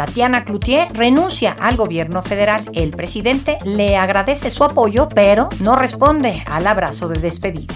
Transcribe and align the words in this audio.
Tatiana 0.00 0.44
Cloutier 0.44 0.88
renuncia 0.94 1.54
al 1.60 1.76
gobierno 1.76 2.22
federal. 2.22 2.64
El 2.72 2.88
presidente 2.88 3.58
le 3.66 3.98
agradece 3.98 4.50
su 4.50 4.64
apoyo, 4.64 5.10
pero 5.10 5.50
no 5.60 5.76
responde 5.76 6.42
al 6.46 6.66
abrazo 6.66 7.06
de 7.06 7.20
despedida. 7.20 7.74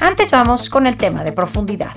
Antes 0.00 0.30
vamos 0.30 0.70
con 0.70 0.86
el 0.86 0.96
tema 0.96 1.22
de 1.22 1.32
profundidad. 1.32 1.92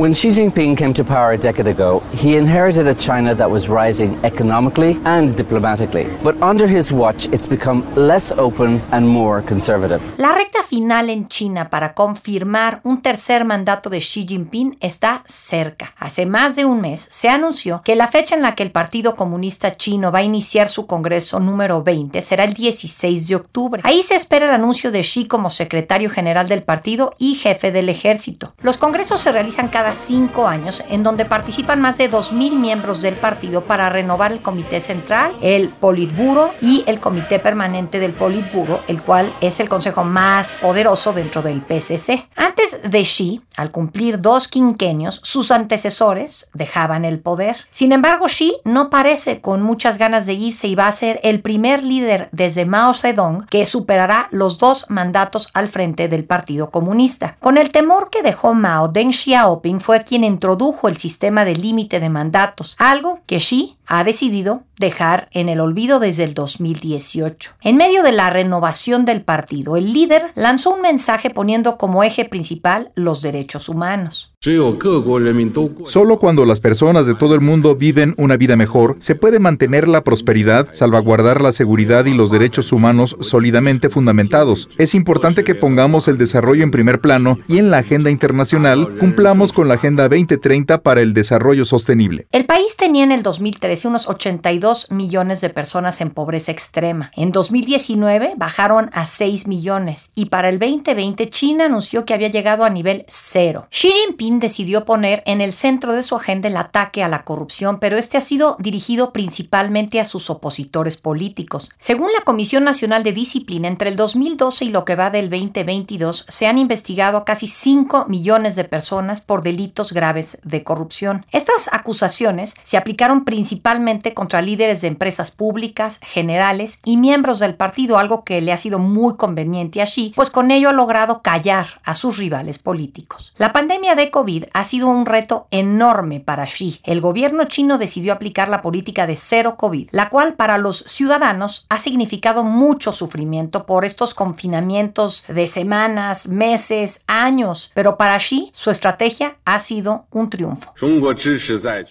When 0.00 0.14
Xi 0.14 0.30
Jinping 0.30 0.78
came 0.78 0.94
to 0.94 1.04
power 1.04 1.32
a 1.32 1.36
decade 1.36 1.68
ago, 1.68 2.02
he 2.10 2.38
inherited 2.38 2.88
a 2.88 2.94
China 2.94 3.34
that 3.34 3.50
was 3.50 3.68
rising 3.68 4.18
economically 4.24 4.98
and 5.04 5.36
diplomatically. 5.36 6.08
But 6.22 6.40
under 6.40 6.66
his 6.66 6.90
watch, 6.90 7.26
it's 7.34 7.46
become 7.46 7.84
less 7.94 8.32
open 8.32 8.80
and 8.92 9.06
more 9.06 9.42
conservative. 9.42 10.00
La 10.16 10.32
recta 10.32 10.62
final 10.62 11.10
en 11.10 11.28
China 11.28 11.68
para 11.68 11.92
confirmar 11.92 12.80
un 12.82 13.02
tercer 13.02 13.44
mandato 13.44 13.90
de 13.90 13.98
Xi 13.98 14.24
Jinping 14.26 14.78
está 14.80 15.22
cerca. 15.26 15.92
Hace 15.98 16.24
más 16.24 16.56
de 16.56 16.64
un 16.64 16.80
mes 16.80 17.06
se 17.10 17.28
anunció 17.28 17.82
que 17.84 17.94
la 17.94 18.08
fecha 18.08 18.34
en 18.34 18.40
la 18.40 18.54
que 18.54 18.62
el 18.62 18.70
Partido 18.70 19.14
Comunista 19.16 19.76
Chino 19.76 20.10
va 20.10 20.20
a 20.20 20.22
iniciar 20.22 20.70
su 20.70 20.86
Congreso 20.86 21.40
número 21.40 21.82
20 21.82 22.22
será 22.22 22.44
el 22.44 22.54
16 22.54 23.28
de 23.28 23.34
octubre. 23.34 23.82
Ahí 23.84 24.02
se 24.02 24.14
espera 24.14 24.46
el 24.46 24.52
anuncio 24.52 24.90
de 24.92 25.02
Xi 25.02 25.26
como 25.26 25.50
secretario 25.50 26.08
general 26.08 26.48
del 26.48 26.62
partido 26.62 27.14
y 27.18 27.34
jefe 27.34 27.70
del 27.70 27.90
ejército. 27.90 28.54
Los 28.62 28.78
congresos 28.78 29.20
se 29.20 29.30
realizan 29.30 29.68
cada 29.68 29.89
cinco 29.98 30.46
años, 30.46 30.82
en 30.88 31.02
donde 31.02 31.24
participan 31.24 31.80
más 31.80 31.98
de 31.98 32.10
2.000 32.10 32.56
miembros 32.56 33.00
del 33.02 33.14
partido 33.14 33.62
para 33.62 33.88
renovar 33.88 34.32
el 34.32 34.40
Comité 34.40 34.80
Central, 34.80 35.36
el 35.40 35.68
Politburo 35.68 36.54
y 36.60 36.84
el 36.86 37.00
Comité 37.00 37.38
Permanente 37.38 37.98
del 38.00 38.12
Politburo, 38.12 38.82
el 38.88 39.02
cual 39.02 39.34
es 39.40 39.60
el 39.60 39.68
consejo 39.68 40.04
más 40.04 40.60
poderoso 40.62 41.12
dentro 41.12 41.42
del 41.42 41.62
PCC. 41.62 42.28
Antes 42.36 42.80
de 42.82 43.02
Xi, 43.02 43.42
al 43.56 43.70
cumplir 43.70 44.20
dos 44.20 44.48
quinquenios, 44.48 45.20
sus 45.22 45.50
antecesores 45.50 46.48
dejaban 46.54 47.04
el 47.04 47.20
poder. 47.20 47.56
Sin 47.70 47.92
embargo, 47.92 48.26
Xi 48.26 48.56
no 48.64 48.90
parece 48.90 49.40
con 49.40 49.62
muchas 49.62 49.98
ganas 49.98 50.26
de 50.26 50.34
irse 50.34 50.68
y 50.68 50.74
va 50.74 50.88
a 50.88 50.92
ser 50.92 51.20
el 51.22 51.40
primer 51.40 51.84
líder 51.84 52.28
desde 52.32 52.64
Mao 52.64 52.94
Zedong 52.94 53.46
que 53.46 53.66
superará 53.66 54.28
los 54.30 54.58
dos 54.58 54.86
mandatos 54.88 55.48
al 55.54 55.68
frente 55.68 56.08
del 56.08 56.24
Partido 56.24 56.70
Comunista. 56.70 57.36
Con 57.40 57.58
el 57.58 57.70
temor 57.70 58.10
que 58.10 58.22
dejó 58.22 58.54
Mao, 58.54 58.88
Deng 58.88 59.12
Xiaoping 59.12 59.79
fue 59.80 60.02
quien 60.04 60.24
introdujo 60.24 60.88
el 60.88 60.96
sistema 60.96 61.44
de 61.44 61.56
límite 61.56 62.00
de 62.00 62.08
mandatos, 62.08 62.76
algo 62.78 63.20
que 63.26 63.38
Xi 63.38 63.76
ha 63.86 64.04
decidido 64.04 64.62
dejar 64.78 65.28
en 65.32 65.48
el 65.48 65.60
olvido 65.60 65.98
desde 65.98 66.24
el 66.24 66.34
2018. 66.34 67.56
En 67.60 67.76
medio 67.76 68.02
de 68.02 68.12
la 68.12 68.30
renovación 68.30 69.04
del 69.04 69.22
partido, 69.22 69.76
el 69.76 69.92
líder 69.92 70.32
lanzó 70.34 70.74
un 70.74 70.80
mensaje 70.80 71.30
poniendo 71.30 71.76
como 71.76 72.04
eje 72.04 72.24
principal 72.24 72.92
los 72.94 73.22
derechos 73.22 73.68
humanos. 73.68 74.29
Solo 74.42 76.18
cuando 76.18 76.46
las 76.46 76.60
personas 76.60 77.04
de 77.04 77.14
todo 77.14 77.34
el 77.34 77.42
mundo 77.42 77.76
viven 77.76 78.14
una 78.16 78.38
vida 78.38 78.56
mejor, 78.56 78.96
se 78.98 79.14
puede 79.14 79.38
mantener 79.38 79.86
la 79.86 80.02
prosperidad, 80.02 80.70
salvaguardar 80.72 81.42
la 81.42 81.52
seguridad 81.52 82.06
y 82.06 82.14
los 82.14 82.30
derechos 82.30 82.72
humanos 82.72 83.18
sólidamente 83.20 83.90
fundamentados. 83.90 84.70
Es 84.78 84.94
importante 84.94 85.44
que 85.44 85.54
pongamos 85.54 86.08
el 86.08 86.16
desarrollo 86.16 86.64
en 86.64 86.70
primer 86.70 87.02
plano 87.02 87.38
y 87.48 87.58
en 87.58 87.70
la 87.70 87.80
agenda 87.80 88.10
internacional 88.10 88.96
cumplamos 88.96 89.52
con 89.52 89.68
la 89.68 89.74
Agenda 89.74 90.08
2030 90.08 90.82
para 90.82 91.02
el 91.02 91.12
Desarrollo 91.12 91.66
Sostenible. 91.66 92.26
El 92.32 92.46
país 92.46 92.76
tenía 92.78 93.04
en 93.04 93.12
el 93.12 93.22
2013 93.22 93.88
unos 93.88 94.08
82 94.08 94.90
millones 94.90 95.42
de 95.42 95.50
personas 95.50 96.00
en 96.00 96.12
pobreza 96.12 96.50
extrema. 96.50 97.10
En 97.14 97.30
2019 97.30 98.36
bajaron 98.38 98.88
a 98.94 99.04
6 99.04 99.46
millones 99.48 100.12
y 100.14 100.30
para 100.30 100.48
el 100.48 100.58
2020 100.58 101.28
China 101.28 101.66
anunció 101.66 102.06
que 102.06 102.14
había 102.14 102.28
llegado 102.28 102.64
a 102.64 102.70
nivel 102.70 103.04
cero. 103.06 103.66
Xi 103.70 103.90
Jinping 103.90 104.29
decidió 104.38 104.84
poner 104.84 105.22
en 105.26 105.40
el 105.40 105.52
centro 105.52 105.92
de 105.92 106.02
su 106.02 106.14
agenda 106.14 106.48
el 106.48 106.56
ataque 106.56 107.02
a 107.02 107.08
la 107.08 107.24
corrupción, 107.24 107.78
pero 107.80 107.96
este 107.96 108.16
ha 108.16 108.20
sido 108.20 108.56
dirigido 108.58 109.12
principalmente 109.12 110.00
a 110.00 110.06
sus 110.06 110.30
opositores 110.30 110.96
políticos. 110.96 111.70
Según 111.78 112.10
la 112.12 112.24
Comisión 112.24 112.64
Nacional 112.64 113.02
de 113.02 113.12
Disciplina, 113.12 113.68
entre 113.68 113.88
el 113.88 113.96
2012 113.96 114.66
y 114.66 114.68
lo 114.68 114.84
que 114.84 114.94
va 114.94 115.10
del 115.10 115.30
2022 115.30 116.26
se 116.28 116.46
han 116.46 116.58
investigado 116.58 117.24
casi 117.24 117.46
5 117.46 118.06
millones 118.08 118.56
de 118.56 118.64
personas 118.64 119.22
por 119.22 119.42
delitos 119.42 119.92
graves 119.92 120.38
de 120.44 120.62
corrupción. 120.62 121.26
Estas 121.32 121.68
acusaciones 121.72 122.54
se 122.62 122.76
aplicaron 122.76 123.24
principalmente 123.24 124.14
contra 124.14 124.42
líderes 124.42 124.82
de 124.82 124.88
empresas 124.88 125.30
públicas, 125.30 125.98
generales 126.02 126.80
y 126.84 126.96
miembros 126.96 127.38
del 127.38 127.54
partido, 127.54 127.98
algo 127.98 128.24
que 128.24 128.40
le 128.40 128.52
ha 128.52 128.58
sido 128.58 128.78
muy 128.78 129.16
conveniente 129.16 129.82
a 129.82 129.86
Xi, 129.86 130.12
pues 130.14 130.30
con 130.30 130.50
ello 130.50 130.68
ha 130.68 130.72
logrado 130.72 131.22
callar 131.22 131.80
a 131.84 131.94
sus 131.94 132.18
rivales 132.18 132.58
políticos. 132.58 133.32
La 133.38 133.52
pandemia 133.52 133.94
de 133.94 134.10
COVID 134.20 134.44
ha 134.52 134.64
sido 134.66 134.88
un 134.88 135.06
reto 135.06 135.46
enorme 135.50 136.20
para 136.20 136.44
Xi. 136.44 136.78
El 136.84 137.00
gobierno 137.00 137.46
chino 137.46 137.78
decidió 137.78 138.12
aplicar 138.12 138.50
la 138.50 138.60
política 138.60 139.06
de 139.06 139.16
cero 139.16 139.54
COVID, 139.56 139.88
la 139.92 140.10
cual 140.10 140.34
para 140.34 140.58
los 140.58 140.84
ciudadanos 140.86 141.64
ha 141.70 141.78
significado 141.78 142.44
mucho 142.44 142.92
sufrimiento 142.92 143.64
por 143.64 143.86
estos 143.86 144.12
confinamientos 144.12 145.24
de 145.26 145.46
semanas, 145.46 146.28
meses, 146.28 147.00
años, 147.06 147.72
pero 147.74 147.96
para 147.96 148.18
Xi 148.18 148.50
su 148.52 148.70
estrategia 148.70 149.38
ha 149.46 149.58
sido 149.60 150.04
un 150.10 150.28
triunfo. 150.28 150.74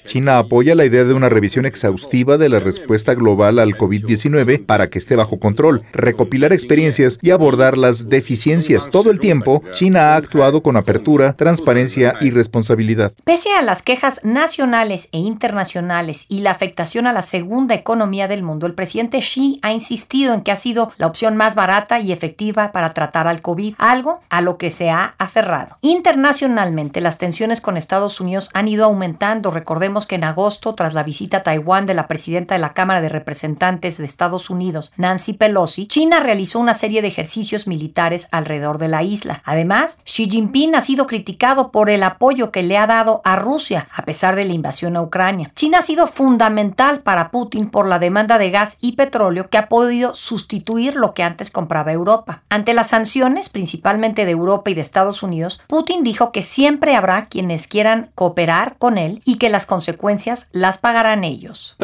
China 0.06 0.38
apoya 0.38 0.75
la 0.75 0.85
idea 0.85 1.06
de 1.06 1.16
una 1.16 1.29
revisión 1.29 1.66
exhaustiva 1.66 2.38
de 2.38 2.50
la 2.50 2.59
respuesta 2.59 3.16
global 3.16 3.57
al 3.57 3.75
COVID-19 3.75 4.68
para 4.68 4.91
que 4.91 5.00
esté 5.00 5.16
bajo 5.16 5.39
control, 5.39 5.81
recopilar 5.94 6.53
experiencias 6.53 7.18
y 7.23 7.31
abordar 7.31 7.75
las 7.75 8.07
deficiencias. 8.07 8.88
Todo 8.91 9.09
el 9.09 9.19
tiempo, 9.19 9.63
China 9.72 10.13
ha 10.13 10.16
actuado 10.18 10.62
con 10.62 10.78
apertura, 10.78 11.34
transparencia 11.34 12.19
y 12.22 12.31
responsabilidad. 12.31 13.13
Pese 13.24 13.53
a 13.53 13.62
las 13.62 13.81
quejas 13.81 14.19
nacionales 14.24 15.09
e 15.12 15.19
internacionales 15.19 16.25
y 16.30 16.41
la 16.41 16.52
afectación 16.52 17.07
a 17.07 17.13
la 17.13 17.22
segunda 17.22 17.75
economía 17.75 18.28
del 18.28 18.44
mundo, 18.44 18.68
el 18.68 18.74
presidente 18.74 19.19
Xi 19.19 19.59
ha 19.62 19.72
insistido 19.72 20.34
en 20.34 20.41
que 20.41 20.52
ha 20.52 20.57
sido 20.57 20.91
la 20.97 21.07
opción 21.07 21.38
más 21.38 21.56
barata 21.56 22.00
y 22.00 22.12
efectiva 22.12 22.72
para 22.72 22.94
tratar 22.94 23.28
al 23.28 23.41
COVID, 23.41 23.75
algo 23.78 24.22
a 24.30 24.41
lo 24.41 24.57
que 24.57 24.72
se 24.72 24.90
ha 24.90 25.16
aferrado. 25.18 25.78
Internacionalmente, 25.81 27.02
las 27.02 27.18
tensiones 27.18 27.62
con 27.62 27.78
Estados 27.78 28.19
Unidos 28.19 28.50
han 28.53 28.68
ido 28.68 28.86
aumentando. 28.86 29.51
Recordemos 29.51 30.06
que 30.06 30.16
en 30.16 30.24
agosto, 30.24 30.75
tras 30.75 30.94
la 30.94 31.03
visita 31.03 31.38
a 31.38 31.44
Taiwán 31.44 31.86
de 31.86 31.94
la 31.94 32.07
presidenta 32.07 32.56
de 32.56 32.59
la 32.59 32.74
Cámara 32.74 33.01
de 33.01 33.09
Representantes 33.09 33.97
de 33.97 34.06
Estados 34.06 34.50
Unidos, 34.50 34.94
Nancy 34.97 35.34
Pelosi, 35.34 35.88
China 35.88 36.19
realizó 36.19 36.59
una 36.59 36.74
serie 36.74 37.01
de 37.01 37.07
ejercicios 37.07 37.68
militares 37.68 38.28
alrededor 38.31 38.78
de 38.78 38.88
la 38.88 39.03
isla. 39.03 39.41
Además, 39.46 40.00
Xi 40.06 40.30
Jinping 40.30 40.75
ha 40.75 40.81
sido 40.81 41.07
criticado 41.07 41.72
por 41.72 41.90
el 41.90 42.03
apoyo 42.09 42.51
que 42.51 42.63
le 42.63 42.77
ha 42.77 42.87
dado 42.87 43.21
a 43.23 43.35
Rusia 43.35 43.87
a 43.93 44.03
pesar 44.03 44.35
de 44.35 44.45
la 44.45 44.53
invasión 44.53 44.95
a 44.95 45.01
Ucrania. 45.01 45.51
China 45.55 45.79
ha 45.79 45.81
sido 45.81 46.07
fundamental 46.07 47.01
para 47.01 47.31
Putin 47.31 47.69
por 47.69 47.87
la 47.87 47.99
demanda 47.99 48.37
de 48.37 48.51
gas 48.51 48.77
y 48.81 48.93
petróleo 48.93 49.47
que 49.49 49.57
ha 49.57 49.69
podido 49.69 50.13
sustituir 50.13 50.95
lo 50.95 51.13
que 51.13 51.23
antes 51.23 51.51
compraba 51.51 51.91
Europa. 51.91 52.43
Ante 52.49 52.73
las 52.73 52.89
sanciones, 52.89 53.49
principalmente 53.49 54.25
de 54.25 54.31
Europa 54.31 54.69
y 54.69 54.73
de 54.73 54.81
Estados 54.81 55.23
Unidos, 55.23 55.61
Putin 55.67 56.03
dijo 56.03 56.31
que 56.31 56.43
siempre 56.43 56.95
habrá 56.95 57.25
quienes 57.25 57.67
quieran 57.67 58.09
cooperar 58.15 58.75
con 58.77 58.97
él 58.97 59.21
y 59.25 59.37
que 59.37 59.49
las 59.49 59.65
consecuencias 59.65 60.49
las 60.51 60.77
pagarán 60.77 61.23
ellos. 61.23 61.75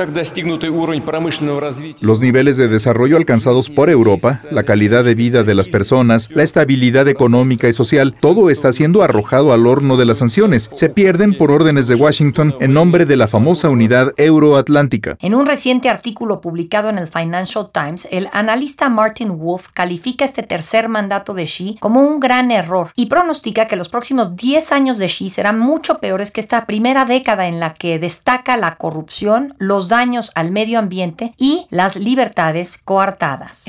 Los 1.99 2.19
niveles 2.19 2.57
de 2.57 2.67
desarrollo 2.67 3.17
alcanzados 3.17 3.69
por 3.69 3.89
Europa, 3.89 4.39
la 4.51 4.63
calidad 4.63 5.03
de 5.03 5.15
vida 5.15 5.43
de 5.43 5.55
las 5.55 5.69
personas, 5.69 6.29
la 6.31 6.43
estabilidad 6.43 7.07
económica 7.07 7.67
y 7.67 7.73
social, 7.73 8.15
todo 8.19 8.49
está 8.49 8.73
siendo 8.73 9.03
arrojado 9.03 9.53
al 9.53 9.67
horno 9.67 9.97
de 9.97 10.05
las 10.05 10.14
sanciones. 10.17 10.69
Se 10.73 10.89
pierden 10.89 11.37
por 11.37 11.51
órdenes 11.51 11.87
de 11.87 11.95
Washington 11.95 12.55
en 12.59 12.73
nombre 12.73 13.05
de 13.05 13.15
la 13.15 13.27
famosa 13.27 13.69
unidad 13.69 14.13
euroatlántica. 14.17 15.17
En 15.19 15.35
un 15.35 15.45
reciente 15.45 15.89
artículo 15.89 16.41
publicado 16.41 16.89
en 16.89 16.97
el 16.97 17.07
Financial 17.07 17.69
Times, 17.71 18.07
el 18.11 18.29
analista 18.33 18.89
Martin 18.89 19.37
Wolf 19.37 19.67
califica 19.73 20.25
este 20.25 20.43
tercer 20.43 20.89
mandato 20.89 21.33
de 21.33 21.45
Xi 21.45 21.77
como 21.79 22.01
un 22.01 22.19
gran 22.19 22.51
error 22.51 22.91
y 22.95 23.07
pronostica 23.07 23.67
que 23.67 23.75
los 23.75 23.89
próximos 23.89 24.35
10 24.35 24.71
años 24.71 24.97
de 24.97 25.07
Xi 25.07 25.29
serán 25.29 25.59
mucho 25.59 25.99
peores 25.99 26.31
que 26.31 26.41
esta 26.41 26.65
primera 26.65 27.05
década 27.05 27.47
en 27.47 27.59
la 27.59 27.73
que 27.73 27.99
destaca 27.99 28.57
la 28.57 28.75
corrupción, 28.75 29.53
los 29.57 29.89
daños 29.89 30.31
al 30.35 30.51
medio 30.51 30.79
ambiente 30.79 31.33
y 31.37 31.67
las 31.69 31.95
libertades 31.95 32.77
coartadas. 32.83 33.65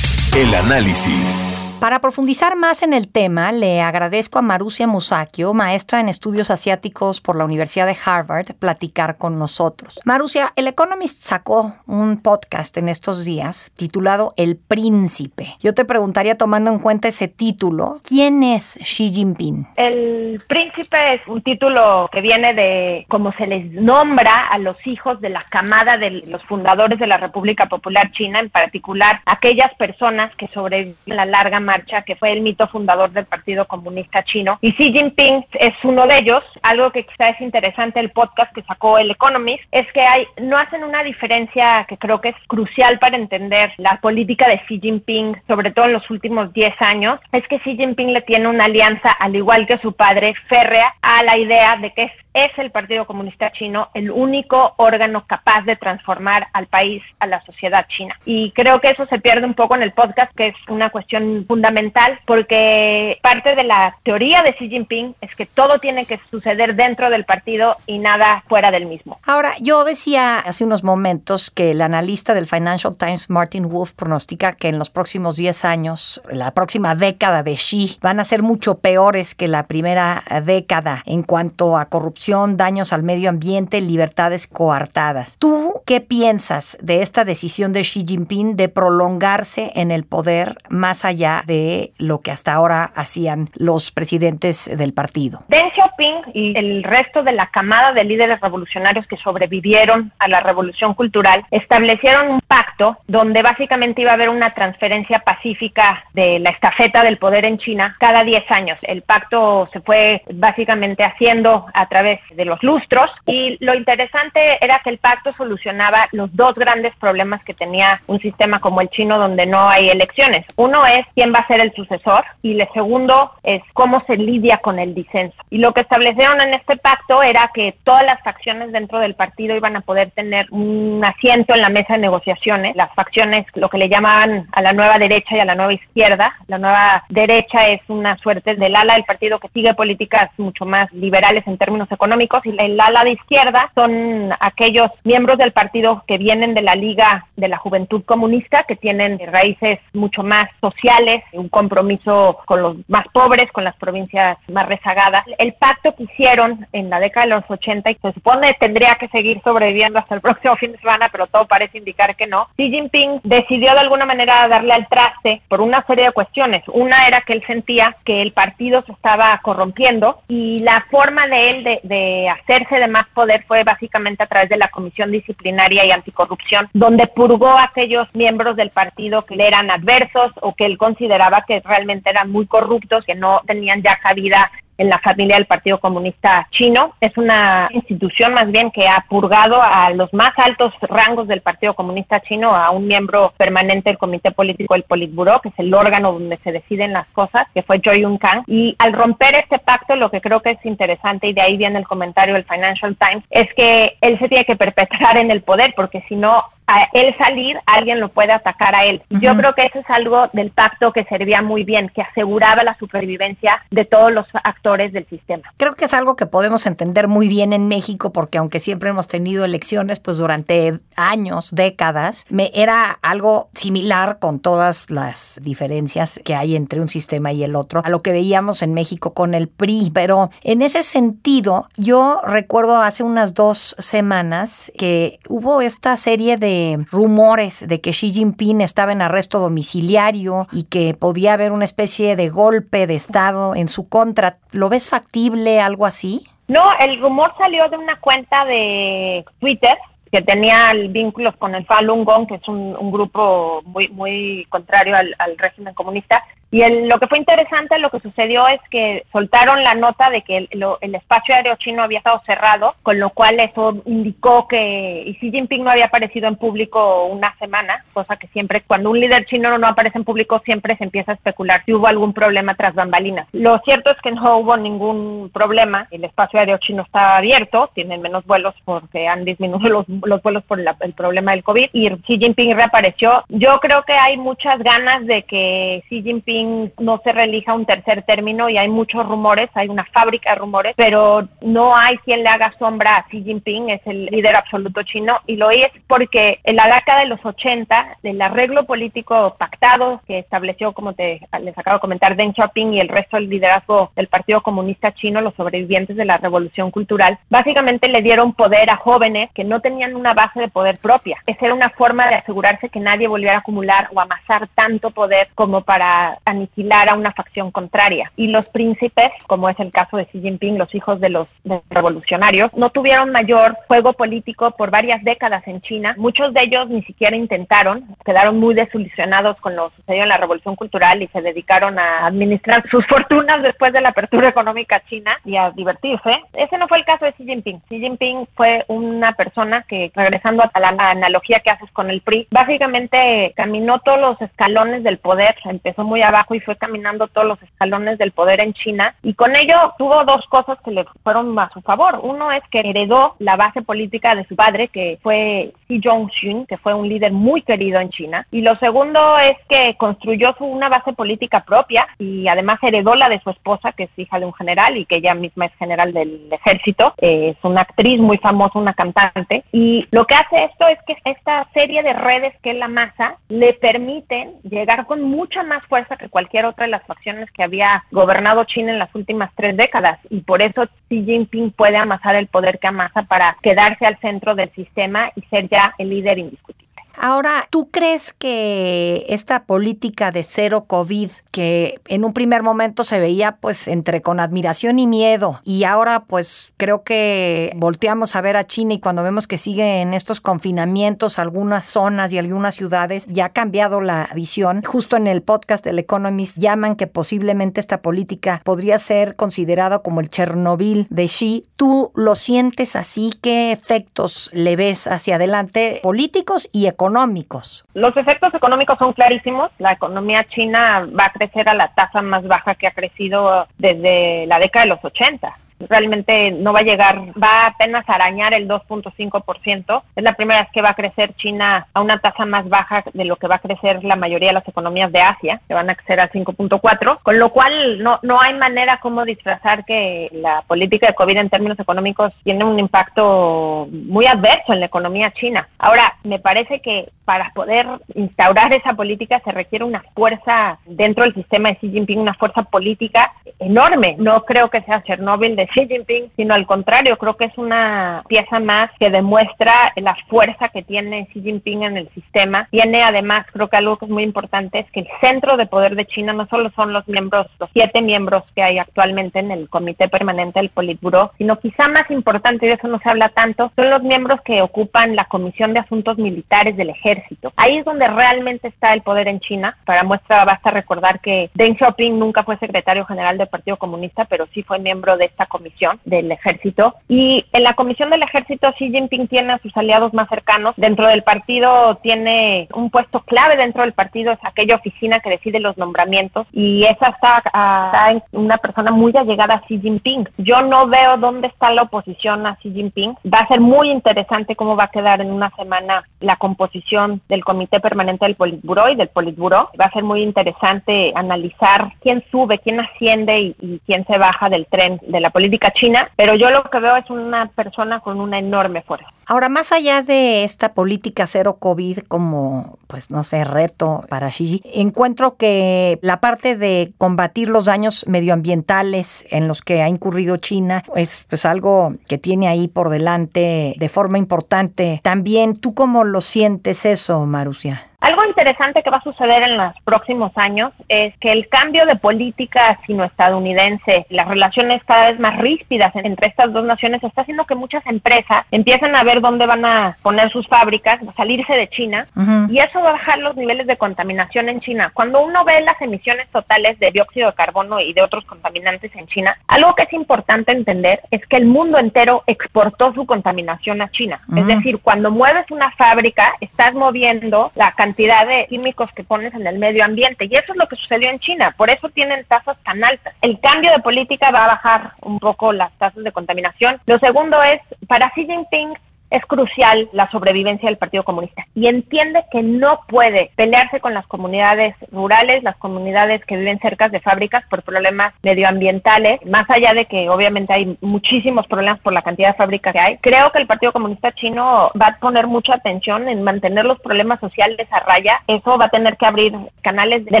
El 0.36 0.54
análisis. 0.54 1.50
Para 1.84 1.98
profundizar 1.98 2.56
más 2.56 2.82
en 2.82 2.94
el 2.94 3.12
tema, 3.12 3.52
le 3.52 3.82
agradezco 3.82 4.38
a 4.38 4.42
Marusia 4.42 4.86
Musakio, 4.86 5.52
maestra 5.52 6.00
en 6.00 6.08
estudios 6.08 6.50
asiáticos 6.50 7.20
por 7.20 7.36
la 7.36 7.44
Universidad 7.44 7.84
de 7.84 7.94
Harvard, 8.06 8.54
platicar 8.58 9.18
con 9.18 9.38
nosotros. 9.38 10.00
Marusia, 10.06 10.54
el 10.56 10.66
Economist 10.66 11.22
sacó 11.22 11.74
un 11.86 12.22
podcast 12.22 12.74
en 12.78 12.88
estos 12.88 13.26
días 13.26 13.70
titulado 13.76 14.32
El 14.38 14.56
Príncipe. 14.56 15.48
Yo 15.60 15.74
te 15.74 15.84
preguntaría, 15.84 16.38
tomando 16.38 16.70
en 16.70 16.78
cuenta 16.78 17.08
ese 17.08 17.28
título, 17.28 18.00
¿quién 18.02 18.42
es 18.42 18.78
Xi 18.82 19.12
Jinping? 19.12 19.66
El 19.76 20.42
Príncipe 20.48 21.16
es 21.16 21.20
un 21.28 21.42
título 21.42 22.08
que 22.10 22.22
viene 22.22 22.54
de 22.54 23.04
cómo 23.10 23.34
se 23.34 23.46
les 23.46 23.70
nombra 23.72 24.46
a 24.46 24.56
los 24.56 24.78
hijos 24.86 25.20
de 25.20 25.28
la 25.28 25.42
camada 25.50 25.98
de 25.98 26.22
los 26.28 26.42
fundadores 26.44 26.98
de 26.98 27.06
la 27.06 27.18
República 27.18 27.66
Popular 27.66 28.10
China, 28.12 28.40
en 28.40 28.48
particular 28.48 29.20
aquellas 29.26 29.74
personas 29.74 30.34
que 30.36 30.48
sobreviven 30.48 30.94
la 31.04 31.26
larga 31.26 31.60
que 32.06 32.16
fue 32.16 32.32
el 32.32 32.40
mito 32.40 32.68
fundador 32.68 33.10
del 33.10 33.26
Partido 33.26 33.66
Comunista 33.66 34.22
Chino. 34.24 34.58
Y 34.60 34.72
Xi 34.72 34.92
Jinping 34.92 35.44
es 35.54 35.74
uno 35.82 36.06
de 36.06 36.18
ellos. 36.18 36.42
Algo 36.62 36.90
que 36.90 37.04
quizá 37.04 37.30
es 37.30 37.40
interesante 37.40 38.00
el 38.00 38.10
podcast 38.10 38.54
que 38.54 38.62
sacó 38.62 38.98
el 38.98 39.10
Economist 39.10 39.62
es 39.72 39.90
que 39.92 40.00
hay, 40.00 40.26
no 40.40 40.56
hacen 40.56 40.84
una 40.84 41.02
diferencia 41.02 41.84
que 41.88 41.96
creo 41.96 42.20
que 42.20 42.30
es 42.30 42.36
crucial 42.46 42.98
para 42.98 43.16
entender 43.16 43.72
la 43.78 43.98
política 44.00 44.48
de 44.48 44.60
Xi 44.66 44.80
Jinping, 44.80 45.36
sobre 45.46 45.70
todo 45.72 45.86
en 45.86 45.94
los 45.94 46.08
últimos 46.10 46.52
10 46.52 46.74
años, 46.80 47.20
es 47.32 47.46
que 47.48 47.58
Xi 47.58 47.76
Jinping 47.76 48.12
le 48.12 48.22
tiene 48.22 48.48
una 48.48 48.64
alianza, 48.64 49.10
al 49.10 49.34
igual 49.34 49.66
que 49.66 49.78
su 49.78 49.92
padre, 49.92 50.34
férrea 50.48 50.94
a 51.02 51.22
la 51.22 51.36
idea 51.38 51.76
de 51.76 51.92
que 51.92 52.04
es 52.04 52.12
es 52.34 52.50
el 52.58 52.72
Partido 52.72 53.06
Comunista 53.06 53.52
Chino 53.52 53.88
el 53.94 54.10
único 54.10 54.74
órgano 54.76 55.24
capaz 55.26 55.62
de 55.62 55.76
transformar 55.76 56.48
al 56.52 56.66
país, 56.66 57.02
a 57.20 57.26
la 57.26 57.42
sociedad 57.44 57.86
china. 57.96 58.18
Y 58.26 58.50
creo 58.50 58.80
que 58.80 58.88
eso 58.88 59.06
se 59.06 59.20
pierde 59.20 59.46
un 59.46 59.54
poco 59.54 59.76
en 59.76 59.82
el 59.82 59.92
podcast, 59.92 60.34
que 60.36 60.48
es 60.48 60.56
una 60.68 60.90
cuestión 60.90 61.44
fundamental, 61.46 62.18
porque 62.26 63.18
parte 63.22 63.54
de 63.54 63.62
la 63.62 63.96
teoría 64.02 64.42
de 64.42 64.54
Xi 64.54 64.68
Jinping 64.68 65.14
es 65.20 65.34
que 65.36 65.46
todo 65.46 65.78
tiene 65.78 66.06
que 66.06 66.18
suceder 66.30 66.74
dentro 66.74 67.08
del 67.08 67.24
partido 67.24 67.76
y 67.86 67.98
nada 67.98 68.42
fuera 68.48 68.72
del 68.72 68.86
mismo. 68.86 69.20
Ahora, 69.24 69.52
yo 69.60 69.84
decía 69.84 70.38
hace 70.38 70.64
unos 70.64 70.82
momentos 70.82 71.52
que 71.52 71.70
el 71.70 71.80
analista 71.80 72.34
del 72.34 72.46
Financial 72.46 72.96
Times, 72.96 73.30
Martin 73.30 73.68
Wolf, 73.68 73.92
pronostica 73.92 74.54
que 74.54 74.68
en 74.68 74.78
los 74.78 74.90
próximos 74.90 75.36
10 75.36 75.64
años, 75.64 76.20
la 76.30 76.50
próxima 76.50 76.96
década 76.96 77.44
de 77.44 77.54
Xi, 77.54 77.98
van 78.00 78.18
a 78.18 78.24
ser 78.24 78.42
mucho 78.42 78.78
peores 78.78 79.36
que 79.36 79.46
la 79.46 79.62
primera 79.62 80.24
década 80.44 81.02
en 81.06 81.22
cuanto 81.22 81.76
a 81.76 81.84
corrupción 81.86 82.23
daños 82.56 82.92
al 82.92 83.02
medio 83.02 83.28
ambiente, 83.28 83.80
libertades 83.80 84.46
coartadas. 84.46 85.36
¿Tú 85.38 85.82
qué 85.86 86.00
piensas 86.00 86.78
de 86.80 87.02
esta 87.02 87.24
decisión 87.24 87.74
de 87.74 87.82
Xi 87.82 88.04
Jinping 88.06 88.56
de 88.56 88.70
prolongarse 88.70 89.72
en 89.74 89.90
el 89.90 90.04
poder 90.04 90.56
más 90.70 91.04
allá 91.04 91.42
de 91.46 91.92
lo 91.98 92.20
que 92.20 92.30
hasta 92.30 92.54
ahora 92.54 92.90
hacían 92.94 93.50
los 93.54 93.90
presidentes 93.90 94.70
del 94.74 94.94
partido? 94.94 95.40
Deng 95.48 95.70
Xiaoping 95.74 96.32
y 96.32 96.56
el 96.56 96.82
resto 96.82 97.22
de 97.22 97.32
la 97.32 97.48
camada 97.48 97.92
de 97.92 98.04
líderes 98.04 98.40
revolucionarios 98.40 99.06
que 99.06 99.18
sobrevivieron 99.18 100.10
a 100.18 100.26
la 100.28 100.40
revolución 100.40 100.94
cultural 100.94 101.44
establecieron 101.50 102.30
un 102.30 102.40
pacto 102.40 102.96
donde 103.06 103.42
básicamente 103.42 104.00
iba 104.00 104.12
a 104.12 104.14
haber 104.14 104.30
una 104.30 104.48
transferencia 104.48 105.18
pacífica 105.18 106.04
de 106.14 106.38
la 106.38 106.50
estafeta 106.50 107.02
del 107.02 107.18
poder 107.18 107.44
en 107.44 107.58
China 107.58 107.96
cada 108.00 108.24
10 108.24 108.50
años. 108.50 108.78
El 108.82 109.02
pacto 109.02 109.68
se 109.74 109.80
fue 109.80 110.22
básicamente 110.32 111.04
haciendo 111.04 111.66
a 111.74 111.88
través 111.88 112.13
de 112.30 112.44
los 112.44 112.62
lustros 112.62 113.10
y 113.26 113.56
lo 113.64 113.74
interesante 113.74 114.58
era 114.60 114.80
que 114.82 114.90
el 114.90 114.98
pacto 114.98 115.32
solucionaba 115.34 116.08
los 116.12 116.34
dos 116.34 116.54
grandes 116.54 116.94
problemas 116.96 117.42
que 117.44 117.54
tenía 117.54 118.00
un 118.06 118.20
sistema 118.20 118.60
como 118.60 118.80
el 118.80 118.88
chino 118.90 119.18
donde 119.18 119.46
no 119.46 119.68
hay 119.68 119.88
elecciones. 119.88 120.46
Uno 120.56 120.86
es 120.86 121.06
quién 121.14 121.32
va 121.32 121.40
a 121.40 121.46
ser 121.46 121.60
el 121.60 121.72
sucesor 121.74 122.24
y 122.42 122.60
el 122.60 122.68
segundo 122.72 123.32
es 123.42 123.62
cómo 123.72 124.02
se 124.06 124.16
lidia 124.16 124.58
con 124.58 124.78
el 124.78 124.94
disenso. 124.94 125.36
Y 125.50 125.58
lo 125.58 125.72
que 125.72 125.80
establecieron 125.80 126.40
en 126.40 126.54
este 126.54 126.76
pacto 126.76 127.22
era 127.22 127.50
que 127.52 127.76
todas 127.84 128.04
las 128.04 128.22
facciones 128.22 128.72
dentro 128.72 128.98
del 128.98 129.14
partido 129.14 129.56
iban 129.56 129.76
a 129.76 129.80
poder 129.80 130.10
tener 130.12 130.46
un 130.50 131.02
asiento 131.04 131.54
en 131.54 131.62
la 131.62 131.68
mesa 131.68 131.94
de 131.94 132.00
negociaciones. 132.00 132.76
Las 132.76 132.92
facciones, 132.94 133.46
lo 133.54 133.68
que 133.68 133.78
le 133.78 133.88
llamaban 133.88 134.46
a 134.52 134.62
la 134.62 134.72
nueva 134.72 134.98
derecha 134.98 135.36
y 135.36 135.40
a 135.40 135.44
la 135.44 135.54
nueva 135.54 135.72
izquierda. 135.72 136.34
La 136.46 136.58
nueva 136.58 137.04
derecha 137.08 137.68
es 137.68 137.80
una 137.88 138.16
suerte 138.18 138.54
del 138.54 138.76
ala 138.76 138.94
del 138.94 139.04
partido 139.04 139.38
que 139.38 139.48
sigue 139.48 139.74
políticas 139.74 140.30
mucho 140.38 140.64
más 140.64 140.92
liberales 140.92 141.46
en 141.46 141.58
términos 141.58 141.90
económicos 141.90 142.03
económicos 142.04 142.44
y 142.44 142.50
el 142.58 142.78
ala 142.78 143.02
de 143.02 143.12
izquierda 143.12 143.70
son 143.74 144.30
aquellos 144.38 144.90
miembros 145.04 145.38
del 145.38 145.52
partido 145.52 146.04
que 146.06 146.18
vienen 146.18 146.52
de 146.52 146.60
la 146.60 146.74
Liga 146.74 147.26
de 147.36 147.48
la 147.48 147.56
Juventud 147.56 148.02
Comunista, 148.04 148.64
que 148.68 148.76
tienen 148.76 149.18
raíces 149.32 149.78
mucho 149.94 150.22
más 150.22 150.50
sociales, 150.60 151.22
un 151.32 151.48
compromiso 151.48 152.40
con 152.44 152.60
los 152.60 152.76
más 152.88 153.06
pobres, 153.08 153.50
con 153.52 153.64
las 153.64 153.74
provincias 153.76 154.36
más 154.48 154.66
rezagadas. 154.66 155.24
El 155.38 155.54
pacto 155.54 155.94
que 155.94 156.02
hicieron 156.02 156.66
en 156.72 156.90
la 156.90 157.00
década 157.00 157.26
de 157.26 157.34
los 157.36 157.50
80 157.50 157.90
y 157.90 157.94
se 157.94 158.12
supone 158.12 158.54
tendría 158.60 158.96
que 158.96 159.08
seguir 159.08 159.40
sobreviviendo 159.42 159.98
hasta 159.98 160.14
el 160.14 160.20
próximo 160.26 160.56
fin 160.56 160.72
de 160.72 160.78
semana, 160.78 161.08
pero 161.10 161.26
todo 161.26 161.46
parece 161.46 161.78
indicar 161.78 162.16
que 162.16 162.26
no. 162.26 162.48
Xi 162.56 162.68
Jinping 162.68 163.20
decidió 163.22 163.72
de 163.72 163.80
alguna 163.80 164.04
manera 164.04 164.46
darle 164.48 164.74
al 164.74 164.88
traste 164.88 165.40
por 165.48 165.62
una 165.62 165.82
serie 165.86 166.06
de 166.06 166.12
cuestiones. 166.12 166.62
Una 166.68 167.06
era 167.06 167.22
que 167.22 167.32
él 167.32 167.42
sentía 167.46 167.96
que 168.04 168.20
el 168.20 168.32
partido 168.32 168.82
se 168.82 168.92
estaba 168.92 169.40
corrompiendo 169.42 170.20
y 170.28 170.58
la 170.58 170.84
forma 170.90 171.26
de 171.28 171.48
él 171.48 171.64
de 171.64 171.80
de 171.84 171.93
hacerse 172.28 172.76
de 172.76 172.88
más 172.88 173.06
poder 173.08 173.44
fue 173.46 173.64
básicamente 173.64 174.22
a 174.22 174.26
través 174.26 174.48
de 174.48 174.56
la 174.56 174.68
Comisión 174.68 175.10
Disciplinaria 175.10 175.84
y 175.84 175.90
Anticorrupción, 175.90 176.68
donde 176.72 177.06
purgó 177.06 177.48
a 177.48 177.64
aquellos 177.64 178.08
miembros 178.14 178.56
del 178.56 178.70
partido 178.70 179.24
que 179.24 179.36
le 179.36 179.46
eran 179.46 179.70
adversos 179.70 180.32
o 180.40 180.54
que 180.54 180.66
él 180.66 180.78
consideraba 180.78 181.44
que 181.46 181.60
realmente 181.64 182.10
eran 182.10 182.30
muy 182.30 182.46
corruptos, 182.46 183.04
que 183.04 183.14
no 183.14 183.42
tenían 183.46 183.82
ya 183.82 183.98
cabida 184.02 184.50
en 184.78 184.88
la 184.88 184.98
familia 184.98 185.36
del 185.36 185.46
Partido 185.46 185.78
Comunista 185.78 186.48
Chino. 186.50 186.94
Es 187.00 187.16
una 187.16 187.68
institución 187.72 188.34
más 188.34 188.50
bien 188.50 188.70
que 188.70 188.88
ha 188.88 189.04
purgado 189.08 189.60
a 189.62 189.90
los 189.90 190.12
más 190.12 190.30
altos 190.36 190.72
rangos 190.82 191.28
del 191.28 191.40
Partido 191.40 191.74
Comunista 191.74 192.20
Chino, 192.20 192.54
a 192.54 192.70
un 192.70 192.86
miembro 192.86 193.32
permanente 193.36 193.90
del 193.90 193.98
Comité 193.98 194.32
Político 194.32 194.74
del 194.74 194.84
Politburo, 194.84 195.40
que 195.40 195.50
es 195.50 195.58
el 195.58 195.72
órgano 195.72 196.12
donde 196.12 196.38
se 196.38 196.52
deciden 196.52 196.92
las 196.92 197.06
cosas, 197.08 197.46
que 197.54 197.62
fue 197.62 197.80
Choi 197.80 198.02
Yun-kang. 198.02 198.44
Y 198.46 198.74
al 198.78 198.92
romper 198.92 199.34
este 199.36 199.58
pacto, 199.58 199.96
lo 199.96 200.10
que 200.10 200.20
creo 200.20 200.40
que 200.40 200.52
es 200.52 200.66
interesante, 200.66 201.28
y 201.28 201.32
de 201.32 201.42
ahí 201.42 201.56
viene 201.56 201.78
el 201.78 201.86
comentario 201.86 202.34
del 202.34 202.44
Financial 202.44 202.96
Times, 202.96 203.24
es 203.30 203.52
que 203.54 203.96
él 204.00 204.18
se 204.18 204.28
tiene 204.28 204.44
que 204.44 204.56
perpetrar 204.56 205.16
en 205.16 205.30
el 205.30 205.42
poder, 205.42 205.72
porque 205.76 206.04
si 206.08 206.16
no, 206.16 206.44
a 206.66 206.88
él 206.92 207.14
salir, 207.18 207.58
alguien 207.66 208.00
lo 208.00 208.08
puede 208.08 208.32
atacar 208.32 208.74
a 208.74 208.84
él. 208.84 209.02
Yo 209.10 209.36
creo 209.36 209.54
que 209.54 209.62
eso 209.62 209.78
es 209.80 209.88
algo 209.88 210.28
del 210.32 210.50
pacto 210.50 210.92
que 210.92 211.04
servía 211.04 211.42
muy 211.42 211.64
bien, 211.64 211.90
que 211.94 212.02
aseguraba 212.02 212.64
la 212.64 212.76
supervivencia 212.78 213.62
de 213.70 213.84
todos 213.84 214.12
los 214.12 214.26
actores 214.32 214.92
del 214.92 215.06
sistema. 215.08 215.42
Creo 215.56 215.74
que 215.74 215.84
es 215.84 215.94
algo 215.94 216.16
que 216.16 216.26
podemos 216.26 216.66
entender 216.66 217.08
muy 217.08 217.28
bien 217.28 217.52
en 217.52 217.68
México, 217.68 218.12
porque 218.12 218.38
aunque 218.38 218.60
siempre 218.60 218.90
hemos 218.90 219.08
tenido 219.08 219.44
elecciones, 219.44 220.00
pues 220.00 220.16
durante 220.16 220.80
años, 220.96 221.50
décadas, 221.54 222.24
me 222.30 222.50
era 222.54 222.98
algo 223.02 223.48
similar 223.52 224.18
con 224.18 224.40
todas 224.40 224.90
las 224.90 225.40
diferencias 225.42 226.20
que 226.24 226.34
hay 226.34 226.56
entre 226.56 226.80
un 226.80 226.88
sistema 226.88 227.32
y 227.32 227.44
el 227.44 227.56
otro, 227.56 227.82
a 227.84 227.90
lo 227.90 228.02
que 228.02 228.12
veíamos 228.12 228.62
en 228.62 228.72
México 228.74 229.12
con 229.12 229.34
el 229.34 229.48
PRI. 229.48 229.90
Pero 229.92 230.30
en 230.42 230.62
ese 230.62 230.82
sentido, 230.82 231.66
yo 231.76 232.20
recuerdo 232.26 232.78
hace 232.78 233.02
unas 233.02 233.34
dos 233.34 233.76
semanas 233.78 234.72
que 234.78 235.18
hubo 235.28 235.60
esta 235.60 235.96
serie 235.96 236.36
de 236.36 236.53
rumores 236.90 237.66
de 237.66 237.80
que 237.80 237.90
Xi 237.90 238.12
Jinping 238.12 238.60
estaba 238.60 238.92
en 238.92 239.02
arresto 239.02 239.38
domiciliario 239.38 240.46
y 240.52 240.64
que 240.64 240.94
podía 240.94 241.34
haber 241.34 241.52
una 241.52 241.64
especie 241.64 242.16
de 242.16 242.28
golpe 242.28 242.86
de 242.86 242.94
Estado 242.94 243.54
en 243.54 243.68
su 243.68 243.88
contra. 243.88 244.36
¿Lo 244.50 244.68
ves 244.68 244.88
factible, 244.88 245.60
algo 245.60 245.86
así? 245.86 246.26
No, 246.48 246.62
el 246.78 247.00
rumor 247.00 247.32
salió 247.38 247.68
de 247.68 247.78
una 247.78 247.98
cuenta 248.00 248.44
de 248.44 249.24
Twitter 249.40 249.76
que 250.14 250.22
tenía 250.22 250.70
vínculos 250.90 251.34
con 251.38 251.56
el 251.56 251.66
Falun 251.66 252.04
Gong, 252.04 252.28
que 252.28 252.36
es 252.36 252.46
un, 252.46 252.92
grupo 252.92 253.62
muy 253.64 253.88
muy 253.88 254.46
contrario 254.48 254.94
al, 254.94 255.36
régimen 255.36 255.74
comunista. 255.74 256.22
Y 256.52 256.62
lo 256.86 257.00
que 257.00 257.08
fue 257.08 257.18
interesante, 257.18 257.80
lo 257.80 257.90
que 257.90 257.98
sucedió 257.98 258.46
es 258.46 258.60
que 258.70 259.04
soltaron 259.10 259.64
la 259.64 259.74
nota 259.74 260.10
de 260.10 260.22
que 260.22 260.46
el, 260.48 260.94
espacio 260.94 261.34
aéreo 261.34 261.56
chino 261.56 261.82
había 261.82 261.98
estado 261.98 262.22
cerrado, 262.24 262.76
con 262.84 263.00
lo 263.00 263.10
cual 263.10 263.40
eso 263.40 263.82
indicó 263.86 264.46
que 264.46 265.16
Xi 265.18 265.32
Jinping 265.32 265.64
no 265.64 265.70
había 265.70 265.86
aparecido 265.86 266.28
en 266.28 266.36
público 266.36 267.06
una 267.06 267.36
semana, 267.38 267.84
cosa 267.92 268.14
que 268.14 268.28
siempre, 268.28 268.62
cuando 268.64 268.90
un 268.90 269.00
líder 269.00 269.26
chino 269.26 269.58
no 269.58 269.66
aparece 269.66 269.98
en 269.98 270.04
público, 270.04 270.40
siempre 270.44 270.76
se 270.76 270.84
empieza 270.84 271.10
a 271.10 271.16
especular 271.16 271.64
si 271.64 271.74
hubo 271.74 271.88
algún 271.88 272.12
problema 272.12 272.54
tras 272.54 272.76
bambalinas. 272.76 273.26
Lo 273.32 273.58
cierto 273.64 273.90
es 273.90 274.00
que 274.00 274.12
no 274.12 274.38
hubo 274.38 274.56
ningún 274.56 275.32
problema, 275.34 275.88
el 275.90 276.04
espacio 276.04 276.38
aéreo 276.38 276.58
chino 276.58 276.82
está 276.82 277.16
abierto, 277.16 277.70
tienen 277.74 278.00
menos 278.00 278.24
vuelos 278.26 278.54
porque 278.64 279.08
han 279.08 279.24
disminuido 279.24 279.70
los 279.70 279.86
los 280.04 280.22
vuelos 280.22 280.44
por 280.44 280.58
el 280.60 280.92
problema 280.94 281.32
del 281.32 281.42
COVID 281.42 281.68
y 281.72 281.88
Xi 281.88 282.18
Jinping 282.18 282.56
reapareció. 282.56 283.24
Yo 283.28 283.58
creo 283.60 283.82
que 283.82 283.92
hay 283.92 284.16
muchas 284.16 284.58
ganas 284.62 285.06
de 285.06 285.22
que 285.22 285.82
Xi 285.88 286.02
Jinping 286.02 286.72
no 286.78 287.00
se 287.02 287.12
relija 287.12 287.54
un 287.54 287.66
tercer 287.66 288.02
término 288.02 288.48
y 288.48 288.58
hay 288.58 288.68
muchos 288.68 289.06
rumores, 289.06 289.50
hay 289.54 289.68
una 289.68 289.84
fábrica 289.86 290.30
de 290.30 290.36
rumores, 290.36 290.74
pero 290.76 291.28
no 291.40 291.76
hay 291.76 291.98
quien 291.98 292.22
le 292.22 292.28
haga 292.28 292.54
sombra 292.58 292.96
a 292.96 293.06
Xi 293.08 293.22
Jinping, 293.22 293.70
es 293.70 293.80
el 293.86 294.06
líder 294.06 294.36
absoluto 294.36 294.82
chino 294.82 295.18
y 295.26 295.36
lo 295.36 295.50
es 295.50 295.68
porque 295.86 296.40
en 296.44 296.56
la 296.56 296.66
década 296.66 297.00
de 297.00 297.06
los 297.06 297.24
80, 297.24 297.98
el 298.02 298.20
arreglo 298.20 298.64
político 298.64 299.36
pactado 299.38 300.00
que 300.06 300.18
estableció, 300.18 300.72
como 300.72 300.94
te 300.94 301.20
les 301.40 301.56
acabo 301.58 301.76
de 301.76 301.80
comentar, 301.80 302.16
Deng 302.16 302.34
Xiaoping 302.34 302.74
y 302.74 302.80
el 302.80 302.88
resto 302.88 303.16
del 303.16 303.28
liderazgo 303.28 303.90
del 303.96 304.08
Partido 304.08 304.42
Comunista 304.42 304.92
Chino, 304.92 305.20
los 305.20 305.34
sobrevivientes 305.34 305.96
de 305.96 306.04
la 306.04 306.18
Revolución 306.18 306.70
Cultural, 306.70 307.18
básicamente 307.30 307.88
le 307.88 308.02
dieron 308.02 308.32
poder 308.32 308.70
a 308.70 308.76
jóvenes 308.76 309.30
que 309.34 309.44
no 309.44 309.60
tenían 309.60 309.83
una 309.92 310.14
base 310.14 310.40
de 310.40 310.48
poder 310.48 310.78
propia. 310.78 311.18
Esa 311.26 311.46
era 311.46 311.54
una 311.54 311.70
forma 311.70 312.08
de 312.08 312.16
asegurarse 312.16 312.68
que 312.68 312.80
nadie 312.80 313.08
volviera 313.08 313.36
a 313.36 313.40
acumular 313.40 313.88
o 313.92 314.00
amasar 314.00 314.48
tanto 314.54 314.90
poder 314.90 315.28
como 315.34 315.62
para 315.62 316.18
aniquilar 316.24 316.88
a 316.88 316.94
una 316.94 317.12
facción 317.12 317.50
contraria. 317.50 318.10
Y 318.16 318.28
los 318.28 318.46
príncipes, 318.50 319.10
como 319.26 319.48
es 319.48 319.58
el 319.60 319.72
caso 319.72 319.96
de 319.96 320.06
Xi 320.06 320.20
Jinping, 320.20 320.58
los 320.58 320.74
hijos 320.74 321.00
de 321.00 321.10
los, 321.10 321.28
revolucionarios, 321.70 322.52
no 322.54 322.70
tuvieron 322.70 323.10
mayor 323.10 323.56
juego 323.66 323.92
político 323.92 324.52
por 324.52 324.70
varias 324.70 325.02
décadas 325.04 325.46
en 325.46 325.60
China. 325.60 325.94
Muchos 325.98 326.32
de 326.32 326.42
ellos 326.42 326.68
ni 326.68 326.82
siquiera 326.82 327.16
intentaron, 327.16 327.84
quedaron 328.04 328.38
muy 328.38 328.54
desilusionados 328.54 329.36
con 329.40 329.56
lo 329.56 329.70
sucedido 329.70 330.04
en 330.04 330.08
la 330.08 330.16
Revolución 330.16 330.56
Cultural 330.56 331.02
y 331.02 331.08
se 331.08 331.20
dedicaron 331.20 331.78
a 331.78 332.06
administrar 332.06 332.64
sus 332.70 332.86
fortunas 332.86 333.42
después 333.42 333.72
de 333.72 333.80
la 333.80 333.90
apertura 333.90 334.28
económica 334.28 334.82
china 334.88 335.18
y 335.24 335.36
a 335.36 335.50
divertirse. 335.50 336.10
Ese 336.32 336.58
no 336.58 336.68
fue 336.68 336.78
el 336.78 336.84
caso 336.84 337.04
de 337.04 337.12
Xi 337.12 337.24
Jinping. 337.24 337.60
Xi 337.68 337.80
Jinping 337.80 338.26
fue 338.34 338.64
una 338.68 339.12
persona 339.12 339.64
que, 339.68 339.73
regresando 339.94 340.42
a 340.42 340.60
la 340.60 340.68
analogía 340.68 341.40
que 341.40 341.50
haces 341.50 341.70
con 341.72 341.90
el 341.90 342.00
PRI, 342.00 342.26
básicamente 342.30 343.32
caminó 343.36 343.78
todos 343.80 344.00
los 344.00 344.20
escalones 344.22 344.82
del 344.82 344.98
poder, 344.98 345.34
empezó 345.44 345.84
muy 345.84 346.02
abajo 346.02 346.34
y 346.34 346.40
fue 346.40 346.56
caminando 346.56 347.08
todos 347.08 347.26
los 347.26 347.42
escalones 347.42 347.98
del 347.98 348.12
poder 348.12 348.40
en 348.40 348.54
China 348.54 348.94
y 349.02 349.14
con 349.14 349.36
ello 349.36 349.74
tuvo 349.78 350.04
dos 350.04 350.24
cosas 350.28 350.58
que 350.64 350.70
le 350.70 350.84
fueron 351.02 351.38
a 351.38 351.50
su 351.50 351.60
favor. 351.62 352.00
Uno 352.02 352.32
es 352.32 352.42
que 352.50 352.60
heredó 352.60 353.16
la 353.18 353.36
base 353.36 353.62
política 353.62 354.14
de 354.14 354.24
su 354.26 354.36
padre, 354.36 354.68
que 354.68 354.98
fue 355.02 355.52
Xi 355.68 355.80
Jong-un, 355.82 356.46
que 356.46 356.56
fue 356.56 356.74
un 356.74 356.88
líder 356.88 357.12
muy 357.12 357.42
querido 357.42 357.80
en 357.80 357.90
China. 357.90 358.26
Y 358.30 358.42
lo 358.42 358.56
segundo 358.56 359.18
es 359.18 359.36
que 359.48 359.76
construyó 359.76 360.34
una 360.40 360.68
base 360.68 360.92
política 360.92 361.44
propia 361.44 361.86
y 361.98 362.28
además 362.28 362.58
heredó 362.62 362.94
la 362.94 363.08
de 363.08 363.20
su 363.20 363.30
esposa, 363.30 363.72
que 363.72 363.84
es 363.84 363.90
hija 363.96 364.18
de 364.18 364.26
un 364.26 364.34
general 364.34 364.76
y 364.76 364.86
que 364.86 364.96
ella 364.96 365.14
misma 365.14 365.46
es 365.46 365.54
general 365.56 365.92
del 365.92 366.28
ejército. 366.30 366.94
Es 366.98 367.36
una 367.42 367.62
actriz 367.62 368.00
muy 368.00 368.18
famosa, 368.18 368.58
una 368.58 368.74
cantante. 368.74 369.44
Lo 369.90 370.04
que 370.06 370.14
hace 370.14 370.44
esto 370.44 370.66
es 370.68 370.78
que 370.86 370.96
esta 371.04 371.48
serie 371.52 371.82
de 371.82 371.92
redes 371.92 372.34
que 372.42 372.50
es 372.50 372.56
la 372.56 372.68
masa 372.68 373.16
le 373.28 373.52
permiten 373.54 374.34
llegar 374.42 374.86
con 374.86 375.02
mucha 375.02 375.42
más 375.42 375.64
fuerza 375.66 375.96
que 375.96 376.08
cualquier 376.08 376.46
otra 376.46 376.64
de 376.64 376.70
las 376.70 376.86
facciones 376.86 377.30
que 377.30 377.42
había 377.42 377.84
gobernado 377.90 378.44
China 378.44 378.72
en 378.72 378.78
las 378.78 378.94
últimas 378.94 379.30
tres 379.34 379.56
décadas. 379.56 379.98
Y 380.10 380.20
por 380.20 380.42
eso 380.42 380.66
Xi 380.88 381.04
Jinping 381.04 381.52
puede 381.52 381.76
amasar 381.76 382.16
el 382.16 382.26
poder 382.26 382.58
que 382.58 382.68
amasa 382.68 383.02
para 383.02 383.36
quedarse 383.42 383.86
al 383.86 383.98
centro 384.00 384.34
del 384.34 384.52
sistema 384.54 385.10
y 385.16 385.22
ser 385.22 385.48
ya 385.48 385.74
el 385.78 385.90
líder 385.90 386.18
indiscutible. 386.18 386.64
Ahora, 386.96 387.46
¿tú 387.50 387.70
crees 387.70 388.12
que 388.12 389.04
esta 389.08 389.44
política 389.44 390.12
de 390.12 390.22
cero 390.22 390.66
COVID, 390.66 391.10
que 391.34 391.80
en 391.88 392.04
un 392.04 392.12
primer 392.12 392.44
momento 392.44 392.84
se 392.84 393.00
veía 393.00 393.38
pues 393.40 393.66
entre 393.66 394.02
con 394.02 394.20
admiración 394.20 394.78
y 394.78 394.86
miedo, 394.86 395.40
y 395.42 395.64
ahora 395.64 396.04
pues 396.04 396.52
creo 396.56 396.84
que 396.84 397.50
volteamos 397.56 398.14
a 398.14 398.20
ver 398.20 398.36
a 398.36 398.44
China 398.44 398.74
y 398.74 398.78
cuando 398.78 399.02
vemos 399.02 399.26
que 399.26 399.36
sigue 399.36 399.80
en 399.80 399.94
estos 399.94 400.20
confinamientos 400.20 401.18
algunas 401.18 401.64
zonas 401.64 402.12
y 402.12 402.18
algunas 402.18 402.54
ciudades, 402.54 403.08
ya 403.08 403.24
ha 403.24 403.28
cambiado 403.30 403.80
la 403.80 404.08
visión. 404.14 404.62
Justo 404.62 404.96
en 404.96 405.08
el 405.08 405.22
podcast 405.22 405.64
del 405.64 405.80
Economist 405.80 406.38
llaman 406.38 406.76
que 406.76 406.86
posiblemente 406.86 407.58
esta 407.58 407.82
política 407.82 408.40
podría 408.44 408.78
ser 408.78 409.16
considerada 409.16 409.80
como 409.80 410.00
el 410.00 410.10
Chernobyl 410.10 410.86
de 410.88 411.06
Xi. 411.06 411.46
¿Tú 411.56 411.90
lo 411.96 412.14
sientes 412.14 412.76
así? 412.76 413.12
¿Qué 413.20 413.50
efectos 413.50 414.30
le 414.32 414.54
ves 414.54 414.86
hacia 414.86 415.16
adelante 415.16 415.80
políticos 415.82 416.48
y 416.52 416.66
económicos? 416.68 417.64
Los 417.74 417.96
efectos 417.96 418.32
económicos 418.34 418.78
son 418.78 418.92
clarísimos. 418.92 419.50
La 419.58 419.72
economía 419.72 420.24
china 420.32 420.88
va 420.96 421.06
a 421.06 421.12
crecer 421.12 421.23
a 421.48 421.54
la 421.54 421.68
tasa 421.74 422.02
más 422.02 422.26
baja 422.26 422.54
que 422.54 422.66
ha 422.66 422.72
crecido 422.72 423.46
desde 423.58 424.26
la 424.26 424.38
década 424.38 424.64
de 424.64 424.70
los 424.70 424.84
80 424.84 425.36
realmente 425.60 426.30
no 426.30 426.52
va 426.52 426.60
a 426.60 426.64
llegar, 426.64 427.00
va 427.20 427.46
apenas 427.46 427.88
a 427.88 427.94
arañar 427.94 428.34
el 428.34 428.48
2.5%. 428.48 429.82
Es 429.96 430.04
la 430.04 430.14
primera 430.14 430.40
vez 430.40 430.50
que 430.52 430.62
va 430.62 430.70
a 430.70 430.74
crecer 430.74 431.14
China 431.14 431.66
a 431.72 431.80
una 431.80 431.98
tasa 431.98 432.24
más 432.24 432.48
baja 432.48 432.84
de 432.92 433.04
lo 433.04 433.16
que 433.16 433.28
va 433.28 433.36
a 433.36 433.40
crecer 433.40 433.84
la 433.84 433.96
mayoría 433.96 434.28
de 434.28 434.34
las 434.34 434.48
economías 434.48 434.92
de 434.92 435.00
Asia, 435.00 435.40
que 435.46 435.54
van 435.54 435.70
a 435.70 435.74
crecer 435.74 436.00
al 436.00 436.10
5.4, 436.10 436.98
con 437.02 437.18
lo 437.18 437.30
cual 437.30 437.82
no, 437.82 437.98
no 438.02 438.20
hay 438.20 438.34
manera 438.34 438.78
como 438.80 439.04
disfrazar 439.04 439.64
que 439.64 440.08
la 440.12 440.42
política 440.42 440.88
de 440.88 440.94
COVID 440.94 441.18
en 441.18 441.30
términos 441.30 441.58
económicos 441.58 442.12
tiene 442.22 442.44
un 442.44 442.58
impacto 442.58 443.68
muy 443.70 444.06
adverso 444.06 444.52
en 444.52 444.60
la 444.60 444.66
economía 444.66 445.12
china. 445.12 445.48
Ahora, 445.58 445.96
me 446.04 446.18
parece 446.18 446.60
que 446.60 446.88
para 447.04 447.32
poder 447.34 447.66
instaurar 447.94 448.52
esa 448.54 448.74
política 448.74 449.20
se 449.24 449.32
requiere 449.32 449.64
una 449.64 449.84
fuerza 449.94 450.58
dentro 450.64 451.04
del 451.04 451.14
sistema 451.14 451.50
de 451.50 451.56
Xi 451.56 451.70
Jinping, 451.70 451.98
una 451.98 452.14
fuerza 452.14 452.42
política 452.44 453.12
enorme. 453.38 453.96
No 453.98 454.24
creo 454.24 454.48
que 454.48 454.62
sea 454.62 454.82
Chernobyl 454.82 455.36
de 455.36 455.43
Xi 455.48 455.66
Jinping, 455.66 456.10
sino 456.16 456.34
al 456.34 456.46
contrario, 456.46 456.96
creo 456.96 457.16
que 457.16 457.26
es 457.26 457.38
una 457.38 458.02
pieza 458.08 458.40
más 458.40 458.70
que 458.78 458.90
demuestra 458.90 459.72
la 459.76 459.96
fuerza 460.08 460.48
que 460.48 460.62
tiene 460.62 461.06
Xi 461.12 461.22
Jinping 461.22 461.62
en 461.62 461.76
el 461.76 461.88
sistema. 461.90 462.48
Tiene 462.50 462.82
además, 462.82 463.26
creo 463.32 463.48
que 463.48 463.56
algo 463.56 463.76
que 463.76 463.86
es 463.86 463.90
muy 463.90 464.02
importante 464.02 464.60
es 464.60 464.70
que 464.70 464.80
el 464.80 464.88
centro 465.00 465.36
de 465.36 465.46
poder 465.46 465.76
de 465.76 465.86
China 465.86 466.12
no 466.12 466.26
solo 466.26 466.50
son 466.54 466.72
los 466.72 466.86
miembros, 466.88 467.26
los 467.38 467.50
siete 467.52 467.82
miembros 467.82 468.24
que 468.34 468.42
hay 468.42 468.58
actualmente 468.58 469.18
en 469.18 469.30
el 469.30 469.48
Comité 469.48 469.88
Permanente 469.88 470.40
del 470.40 470.50
Politburo, 470.50 471.12
sino 471.18 471.38
quizá 471.38 471.68
más 471.68 471.90
importante, 471.90 472.46
y 472.46 472.48
de 472.48 472.54
eso 472.54 472.68
no 472.68 472.78
se 472.78 472.88
habla 472.88 473.08
tanto, 473.10 473.52
son 473.56 473.70
los 473.70 473.82
miembros 473.82 474.20
que 474.22 474.42
ocupan 474.42 474.96
la 474.96 475.04
Comisión 475.06 475.52
de 475.52 475.60
Asuntos 475.60 475.98
Militares 475.98 476.56
del 476.56 476.70
Ejército. 476.70 477.32
Ahí 477.36 477.58
es 477.58 477.64
donde 477.64 477.88
realmente 477.88 478.48
está 478.48 478.72
el 478.72 478.82
poder 478.82 479.08
en 479.08 479.20
China. 479.20 479.56
Para 479.64 479.82
muestra 479.82 480.24
basta 480.24 480.50
recordar 480.50 481.00
que 481.00 481.30
Deng 481.34 481.56
Xiaoping 481.56 481.98
nunca 481.98 482.22
fue 482.24 482.36
secretario 482.38 482.84
general 482.84 483.18
del 483.18 483.28
Partido 483.28 483.56
Comunista, 483.56 484.04
pero 484.04 484.26
sí 484.32 484.42
fue 484.42 484.58
miembro 484.58 484.96
de 484.96 485.06
esta 485.06 485.26
comisión 485.34 485.80
del 485.84 486.12
ejército 486.12 486.74
y 486.88 487.24
en 487.32 487.42
la 487.42 487.54
comisión 487.54 487.90
del 487.90 488.04
ejército 488.04 488.52
Xi 488.56 488.70
Jinping 488.70 489.08
tiene 489.08 489.32
a 489.32 489.38
sus 489.38 489.56
aliados 489.56 489.92
más 489.92 490.06
cercanos. 490.08 490.54
Dentro 490.56 490.86
del 490.86 491.02
partido 491.02 491.74
tiene 491.82 492.46
un 492.54 492.70
puesto 492.70 493.00
clave 493.00 493.36
dentro 493.36 493.62
del 493.62 493.72
partido, 493.72 494.12
es 494.12 494.20
aquella 494.22 494.54
oficina 494.54 495.00
que 495.00 495.10
decide 495.10 495.40
los 495.40 495.58
nombramientos 495.58 496.28
y 496.32 496.62
esa 496.64 496.86
está, 496.90 497.16
está 497.24 497.90
en 497.90 498.02
una 498.12 498.36
persona 498.36 498.70
muy 498.70 498.92
allegada 498.96 499.34
a 499.34 499.40
Xi 499.40 499.58
Jinping. 499.58 500.08
Yo 500.18 500.42
no 500.42 500.68
veo 500.68 500.98
dónde 500.98 501.26
está 501.26 501.50
la 501.50 501.62
oposición 501.62 502.26
a 502.28 502.36
Xi 502.36 502.52
Jinping. 502.52 502.94
Va 503.12 503.18
a 503.18 503.28
ser 503.28 503.40
muy 503.40 503.72
interesante 503.72 504.36
cómo 504.36 504.54
va 504.54 504.64
a 504.64 504.70
quedar 504.76 505.00
en 505.00 505.10
una 505.10 505.30
semana 505.30 505.82
la 505.98 506.14
composición 506.14 507.00
del 507.08 507.24
Comité 507.24 507.58
Permanente 507.58 508.04
del 508.04 508.14
Politburo 508.14 508.68
y 508.68 508.76
del 508.76 508.88
Politburo. 508.88 509.50
Va 509.60 509.64
a 509.64 509.72
ser 509.72 509.82
muy 509.82 510.00
interesante 510.02 510.92
analizar 510.94 511.72
quién 511.80 512.04
sube, 512.12 512.38
quién 512.38 512.60
asciende 512.60 513.20
y, 513.20 513.36
y 513.40 513.60
quién 513.66 513.84
se 513.86 513.98
baja 513.98 514.28
del 514.28 514.46
tren 514.46 514.80
de 514.86 515.00
la 515.00 515.10
política 515.10 515.23
china, 515.52 515.90
pero 515.96 516.14
yo 516.14 516.30
lo 516.30 516.44
que 516.44 516.60
veo 516.60 516.76
es 516.76 516.88
una 516.90 517.26
persona 517.26 517.80
con 517.80 518.00
una 518.00 518.18
enorme 518.18 518.62
fuerza. 518.62 518.86
Ahora, 519.06 519.28
más 519.28 519.52
allá 519.52 519.82
de 519.82 520.24
esta 520.24 520.54
política 520.54 521.06
cero 521.06 521.36
COVID 521.38 521.78
como, 521.88 522.58
pues 522.66 522.90
no 522.90 523.04
sé, 523.04 523.24
reto 523.24 523.84
para 523.88 524.08
Xi, 524.08 524.40
encuentro 524.44 525.16
que 525.16 525.78
la 525.82 526.00
parte 526.00 526.36
de 526.36 526.72
combatir 526.78 527.28
los 527.28 527.44
daños 527.44 527.86
medioambientales 527.86 529.06
en 529.10 529.28
los 529.28 529.42
que 529.42 529.62
ha 529.62 529.68
incurrido 529.68 530.16
China 530.16 530.62
es 530.74 531.06
pues 531.08 531.26
algo 531.26 531.74
que 531.88 531.98
tiene 531.98 532.28
ahí 532.28 532.48
por 532.48 532.68
delante 532.68 533.54
de 533.56 533.68
forma 533.68 533.98
importante. 533.98 534.80
También, 534.82 535.36
¿tú 535.36 535.54
cómo 535.54 535.84
lo 535.84 536.00
sientes 536.00 536.64
eso, 536.64 537.04
Marusia? 537.06 537.62
Algo 537.84 538.02
interesante 538.06 538.62
que 538.62 538.70
va 538.70 538.78
a 538.78 538.82
suceder 538.82 539.24
en 539.24 539.36
los 539.36 539.52
próximos 539.62 540.10
años 540.16 540.54
es 540.68 540.96
que 541.00 541.12
el 541.12 541.28
cambio 541.28 541.66
de 541.66 541.76
política 541.76 542.58
sino-estadounidense, 542.66 543.84
las 543.90 544.08
relaciones 544.08 544.64
cada 544.64 544.90
vez 544.90 544.98
más 544.98 545.18
ríspidas 545.18 545.70
entre 545.76 546.06
estas 546.06 546.32
dos 546.32 546.46
naciones, 546.46 546.82
está 546.82 547.02
haciendo 547.02 547.26
que 547.26 547.34
muchas 547.34 547.62
empresas 547.66 548.24
empiecen 548.30 548.74
a 548.74 548.84
ver 548.84 548.93
dónde 549.00 549.26
van 549.26 549.44
a 549.44 549.76
poner 549.82 550.10
sus 550.10 550.26
fábricas, 550.28 550.80
salirse 550.96 551.34
de 551.34 551.48
China, 551.48 551.86
y 552.28 552.38
eso 552.38 552.60
va 552.60 552.70
a 552.70 552.72
bajar 552.72 552.98
los 552.98 553.16
niveles 553.16 553.46
de 553.46 553.56
contaminación 553.56 554.28
en 554.28 554.40
China. 554.40 554.70
Cuando 554.74 555.02
uno 555.02 555.24
ve 555.24 555.40
las 555.42 555.60
emisiones 555.60 556.08
totales 556.08 556.58
de 556.58 556.70
dióxido 556.70 557.10
de 557.10 557.14
carbono 557.14 557.60
y 557.60 557.72
de 557.72 557.82
otros 557.82 558.04
contaminantes 558.04 558.74
en 558.76 558.86
China, 558.86 559.16
algo 559.28 559.54
que 559.54 559.64
es 559.64 559.72
importante 559.72 560.32
entender 560.32 560.80
es 560.90 561.04
que 561.06 561.16
el 561.16 561.26
mundo 561.26 561.58
entero 561.58 562.02
exportó 562.06 562.72
su 562.72 562.86
contaminación 562.86 563.60
a 563.62 563.70
China. 563.70 564.00
Es 564.16 564.26
decir, 564.26 564.58
cuando 564.60 564.90
mueves 564.90 565.30
una 565.30 565.50
fábrica, 565.52 566.14
estás 566.20 566.54
moviendo 566.54 567.30
la 567.34 567.52
cantidad 567.52 567.74
cantidad 567.74 568.06
de 568.06 568.26
químicos 568.28 568.70
que 568.76 568.84
pones 568.84 569.12
en 569.14 569.26
el 569.26 569.38
medio 569.38 569.64
ambiente. 569.64 570.04
Y 570.04 570.14
eso 570.14 570.32
es 570.32 570.36
lo 570.36 570.46
que 570.46 570.56
sucedió 570.56 570.90
en 570.90 571.00
China. 571.00 571.34
Por 571.36 571.50
eso 571.50 571.68
tienen 571.70 572.04
tasas 572.04 572.36
tan 572.44 572.62
altas. 572.62 572.94
El 573.02 573.18
cambio 573.20 573.50
de 573.50 573.58
política 573.58 574.10
va 574.12 574.24
a 574.24 574.28
bajar 574.28 574.72
un 574.82 575.00
poco 575.00 575.32
las 575.32 575.52
tasas 575.58 575.82
de 575.82 575.90
contaminación. 575.90 576.60
Lo 576.66 576.78
segundo 576.78 577.20
es, 577.22 577.40
para 577.66 577.90
Xi 577.90 578.06
Jinping, 578.06 578.54
es 578.94 579.04
crucial 579.06 579.68
la 579.72 579.90
sobrevivencia 579.90 580.48
del 580.48 580.56
Partido 580.56 580.84
Comunista 580.84 581.26
y 581.34 581.48
entiende 581.48 582.04
que 582.12 582.22
no 582.22 582.60
puede 582.68 583.10
pelearse 583.16 583.58
con 583.58 583.74
las 583.74 583.86
comunidades 583.88 584.54
rurales, 584.70 585.24
las 585.24 585.36
comunidades 585.36 586.04
que 586.04 586.16
viven 586.16 586.38
cerca 586.38 586.68
de 586.68 586.78
fábricas 586.78 587.24
por 587.28 587.42
problemas 587.42 587.92
medioambientales, 588.04 589.04
más 589.04 589.28
allá 589.28 589.52
de 589.52 589.64
que 589.64 589.90
obviamente 589.90 590.32
hay 590.32 590.56
muchísimos 590.60 591.26
problemas 591.26 591.58
por 591.60 591.72
la 591.72 591.82
cantidad 591.82 592.10
de 592.10 592.14
fábricas 592.14 592.52
que 592.52 592.60
hay. 592.60 592.76
Creo 592.78 593.10
que 593.10 593.18
el 593.18 593.26
Partido 593.26 593.52
Comunista 593.52 593.90
Chino 593.92 594.52
va 594.60 594.66
a 594.66 594.78
poner 594.78 595.08
mucha 595.08 595.34
atención 595.34 595.88
en 595.88 596.04
mantener 596.04 596.44
los 596.44 596.60
problemas 596.60 597.00
sociales 597.00 597.48
a 597.50 597.60
raya. 597.60 598.00
Eso 598.06 598.38
va 598.38 598.44
a 598.44 598.50
tener 598.50 598.76
que 598.76 598.86
abrir 598.86 599.12
canales 599.42 599.84
de 599.86 600.00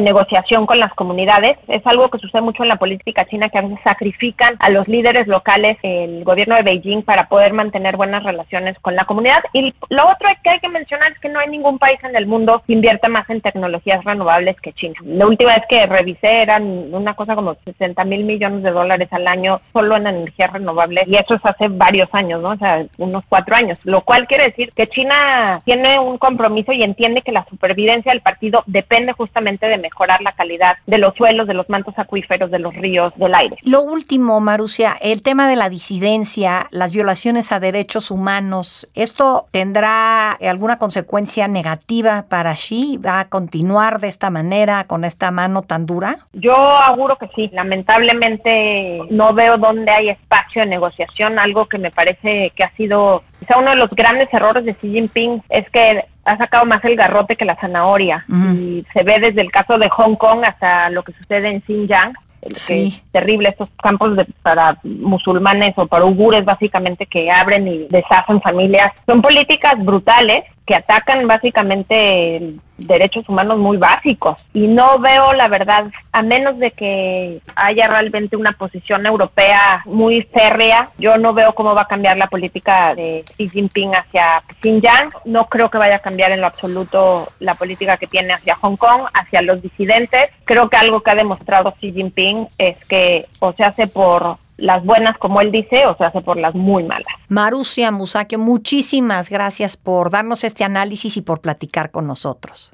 negociación 0.00 0.66
con 0.66 0.78
las 0.78 0.94
comunidades. 0.94 1.58
Es 1.66 1.84
algo 1.84 2.10
que 2.10 2.18
sucede 2.18 2.42
mucho 2.42 2.62
en 2.62 2.68
la 2.68 2.76
política 2.76 3.24
china 3.24 3.48
que 3.48 3.58
a 3.58 3.62
veces 3.62 3.80
sacrifican 3.82 4.54
a 4.60 4.70
los 4.70 4.86
líderes 4.86 5.26
locales, 5.26 5.78
el 5.82 6.22
gobierno 6.22 6.54
de 6.54 6.62
Beijing, 6.62 7.02
para 7.02 7.28
poder 7.28 7.52
mantener 7.52 7.96
buenas 7.96 8.22
relaciones 8.22 8.78
con 8.84 8.94
la 8.94 9.06
comunidad. 9.06 9.42
Y 9.54 9.74
lo 9.88 10.04
otro 10.04 10.28
que 10.42 10.50
hay 10.50 10.60
que 10.60 10.68
mencionar 10.68 11.10
es 11.10 11.18
que 11.18 11.30
no 11.30 11.40
hay 11.40 11.48
ningún 11.48 11.78
país 11.78 11.98
en 12.04 12.14
el 12.14 12.26
mundo 12.26 12.62
que 12.66 12.74
invierta 12.74 13.08
más 13.08 13.28
en 13.30 13.40
tecnologías 13.40 14.04
renovables 14.04 14.60
que 14.60 14.74
China. 14.74 14.94
La 15.04 15.26
última 15.26 15.54
vez 15.54 15.64
que 15.68 15.86
revisé 15.86 16.42
eran 16.42 16.94
una 16.94 17.14
cosa 17.14 17.34
como 17.34 17.56
60 17.64 18.04
mil 18.04 18.24
millones 18.24 18.62
de 18.62 18.70
dólares 18.70 19.08
al 19.10 19.26
año 19.26 19.60
solo 19.72 19.96
en 19.96 20.06
energías 20.06 20.52
renovables 20.52 21.08
y 21.08 21.16
eso 21.16 21.34
es 21.34 21.40
hace 21.44 21.68
varios 21.68 22.08
años, 22.12 22.42
¿no? 22.42 22.50
O 22.50 22.56
sea, 22.56 22.84
unos 22.98 23.24
cuatro 23.28 23.56
años, 23.56 23.78
lo 23.84 24.02
cual 24.02 24.26
quiere 24.26 24.48
decir 24.48 24.70
que 24.76 24.86
China 24.86 25.62
tiene 25.64 25.98
un 25.98 26.18
compromiso 26.18 26.72
y 26.72 26.82
entiende 26.82 27.22
que 27.22 27.32
la 27.32 27.46
supervivencia 27.48 28.12
del 28.12 28.20
partido 28.20 28.64
depende 28.66 29.14
justamente 29.14 29.66
de 29.66 29.78
mejorar 29.78 30.20
la 30.20 30.32
calidad 30.32 30.76
de 30.86 30.98
los 30.98 31.14
suelos, 31.14 31.46
de 31.46 31.54
los 31.54 31.70
mantos 31.70 31.98
acuíferos, 31.98 32.50
de 32.50 32.58
los 32.58 32.74
ríos, 32.74 33.14
del 33.16 33.34
aire. 33.34 33.56
Lo 33.62 33.80
último, 33.80 34.40
Marucia, 34.40 34.96
el 35.00 35.22
tema 35.22 35.48
de 35.48 35.56
la 35.56 35.70
disidencia, 35.70 36.66
las 36.70 36.92
violaciones 36.92 37.50
a 37.50 37.60
derechos 37.60 38.10
humanos, 38.10 38.63
¿esto 38.94 39.46
tendrá 39.50 40.32
alguna 40.32 40.78
consecuencia 40.78 41.48
negativa 41.48 42.26
para 42.28 42.54
Xi? 42.54 42.98
¿Va 42.98 43.20
a 43.20 43.28
continuar 43.28 44.00
de 44.00 44.08
esta 44.08 44.30
manera, 44.30 44.84
con 44.84 45.04
esta 45.04 45.30
mano 45.30 45.62
tan 45.62 45.86
dura? 45.86 46.18
Yo 46.32 46.54
auguro 46.54 47.16
que 47.16 47.28
sí. 47.34 47.50
Lamentablemente 47.52 49.00
no 49.10 49.32
veo 49.34 49.56
dónde 49.56 49.90
hay 49.90 50.10
espacio 50.10 50.62
de 50.62 50.68
negociación, 50.68 51.38
algo 51.38 51.66
que 51.66 51.78
me 51.78 51.90
parece 51.90 52.52
que 52.56 52.64
ha 52.64 52.74
sido 52.76 53.22
quizá 53.38 53.58
uno 53.58 53.70
de 53.70 53.76
los 53.76 53.90
grandes 53.90 54.32
errores 54.32 54.64
de 54.64 54.74
Xi 54.74 54.90
Jinping 54.90 55.42
es 55.48 55.68
que 55.70 56.04
ha 56.24 56.38
sacado 56.38 56.64
más 56.64 56.82
el 56.84 56.96
garrote 56.96 57.36
que 57.36 57.44
la 57.44 57.56
zanahoria 57.56 58.24
y 58.28 58.84
se 58.92 59.02
ve 59.02 59.18
desde 59.20 59.42
el 59.42 59.50
caso 59.50 59.76
de 59.78 59.88
Hong 59.90 60.16
Kong 60.16 60.42
hasta 60.44 60.88
lo 60.90 61.02
que 61.02 61.12
sucede 61.12 61.50
en 61.50 61.62
Xinjiang 61.62 62.14
es 62.44 63.02
terrible, 63.10 63.48
estos 63.48 63.68
campos 63.82 64.16
de, 64.16 64.26
para 64.42 64.78
musulmanes 64.82 65.72
o 65.76 65.86
para 65.86 66.04
uigures 66.04 66.44
básicamente 66.44 67.06
que 67.06 67.30
abren 67.30 67.66
y 67.66 67.86
deshacen 67.88 68.40
familias. 68.40 68.92
Son 69.06 69.22
políticas 69.22 69.74
brutales 69.78 70.44
que 70.66 70.74
atacan 70.74 71.26
básicamente 71.26 72.54
derechos 72.78 73.28
humanos 73.28 73.58
muy 73.58 73.76
básicos. 73.76 74.38
Y 74.52 74.66
no 74.66 74.98
veo 74.98 75.32
la 75.32 75.48
verdad 75.48 75.86
a 76.12 76.22
menos 76.22 76.58
de 76.58 76.70
que 76.70 77.40
haya 77.54 77.86
realmente 77.86 78.36
una 78.36 78.52
posición 78.52 79.06
europea 79.06 79.82
muy 79.84 80.22
férrea 80.22 80.90
yo 80.98 81.16
no 81.18 81.34
veo 81.34 81.54
cómo 81.54 81.74
va 81.74 81.82
a 81.82 81.88
cambiar 81.88 82.16
la 82.16 82.28
política 82.28 82.94
de 82.94 83.24
Xi 83.36 83.48
Jinping 83.48 83.94
hacia 83.94 84.42
Xinjiang. 84.62 85.10
No 85.24 85.46
creo 85.46 85.70
que 85.70 85.78
vaya 85.78 85.96
a 85.96 86.00
cambiar 86.00 86.32
en 86.32 86.40
lo 86.40 86.46
absoluto 86.46 87.28
la 87.40 87.54
política 87.54 87.96
que 87.96 88.06
tiene 88.06 88.32
hacia 88.32 88.56
Hong 88.56 88.76
Kong 88.76 89.02
hacia 89.12 89.42
los 89.42 89.62
disidentes. 89.62 90.30
Creo 90.44 90.68
que 90.68 90.76
algo 90.76 91.02
que 91.02 91.10
ha 91.10 91.14
demostrado 91.14 91.74
Xi 91.80 91.92
Jinping 91.92 92.48
es 92.58 92.82
que 92.86 93.26
o 93.40 93.52
se 93.52 93.64
hace 93.64 93.86
por 93.86 94.38
las 94.56 94.84
buenas, 94.84 95.16
como 95.18 95.40
él 95.40 95.50
dice, 95.50 95.86
o 95.86 95.96
se 95.96 96.04
hace 96.04 96.20
por 96.20 96.36
las 96.36 96.54
muy 96.54 96.84
malas. 96.84 97.06
Marusia 97.28 97.90
Musakio, 97.90 98.38
muchísimas 98.38 99.30
gracias 99.30 99.76
por 99.76 100.10
darnos 100.10 100.44
este 100.44 100.64
análisis 100.64 101.16
y 101.16 101.22
por 101.22 101.40
platicar 101.40 101.90
con 101.90 102.06
nosotros. 102.06 102.73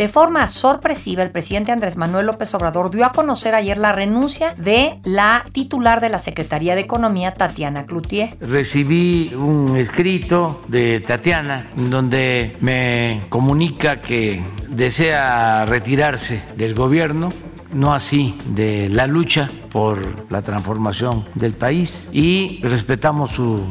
De 0.00 0.08
forma 0.08 0.48
sorpresiva, 0.48 1.22
el 1.22 1.30
presidente 1.30 1.72
Andrés 1.72 1.98
Manuel 1.98 2.24
López 2.24 2.54
Obrador 2.54 2.90
dio 2.90 3.04
a 3.04 3.12
conocer 3.12 3.54
ayer 3.54 3.76
la 3.76 3.92
renuncia 3.92 4.54
de 4.56 4.98
la 5.04 5.44
titular 5.52 6.00
de 6.00 6.08
la 6.08 6.18
Secretaría 6.18 6.74
de 6.74 6.80
Economía, 6.80 7.34
Tatiana 7.34 7.84
Cloutier. 7.84 8.30
Recibí 8.40 9.34
un 9.34 9.76
escrito 9.76 10.62
de 10.68 11.00
Tatiana 11.00 11.66
donde 11.76 12.56
me 12.62 13.20
comunica 13.28 14.00
que 14.00 14.42
desea 14.70 15.66
retirarse 15.66 16.44
del 16.56 16.74
gobierno 16.74 17.28
no 17.70 17.92
así 17.92 18.38
de 18.46 18.88
la 18.88 19.06
lucha 19.06 19.50
por 19.70 19.98
la 20.32 20.40
transformación 20.40 21.26
del 21.34 21.52
país 21.52 22.08
y 22.10 22.58
respetamos 22.62 23.32
su 23.32 23.62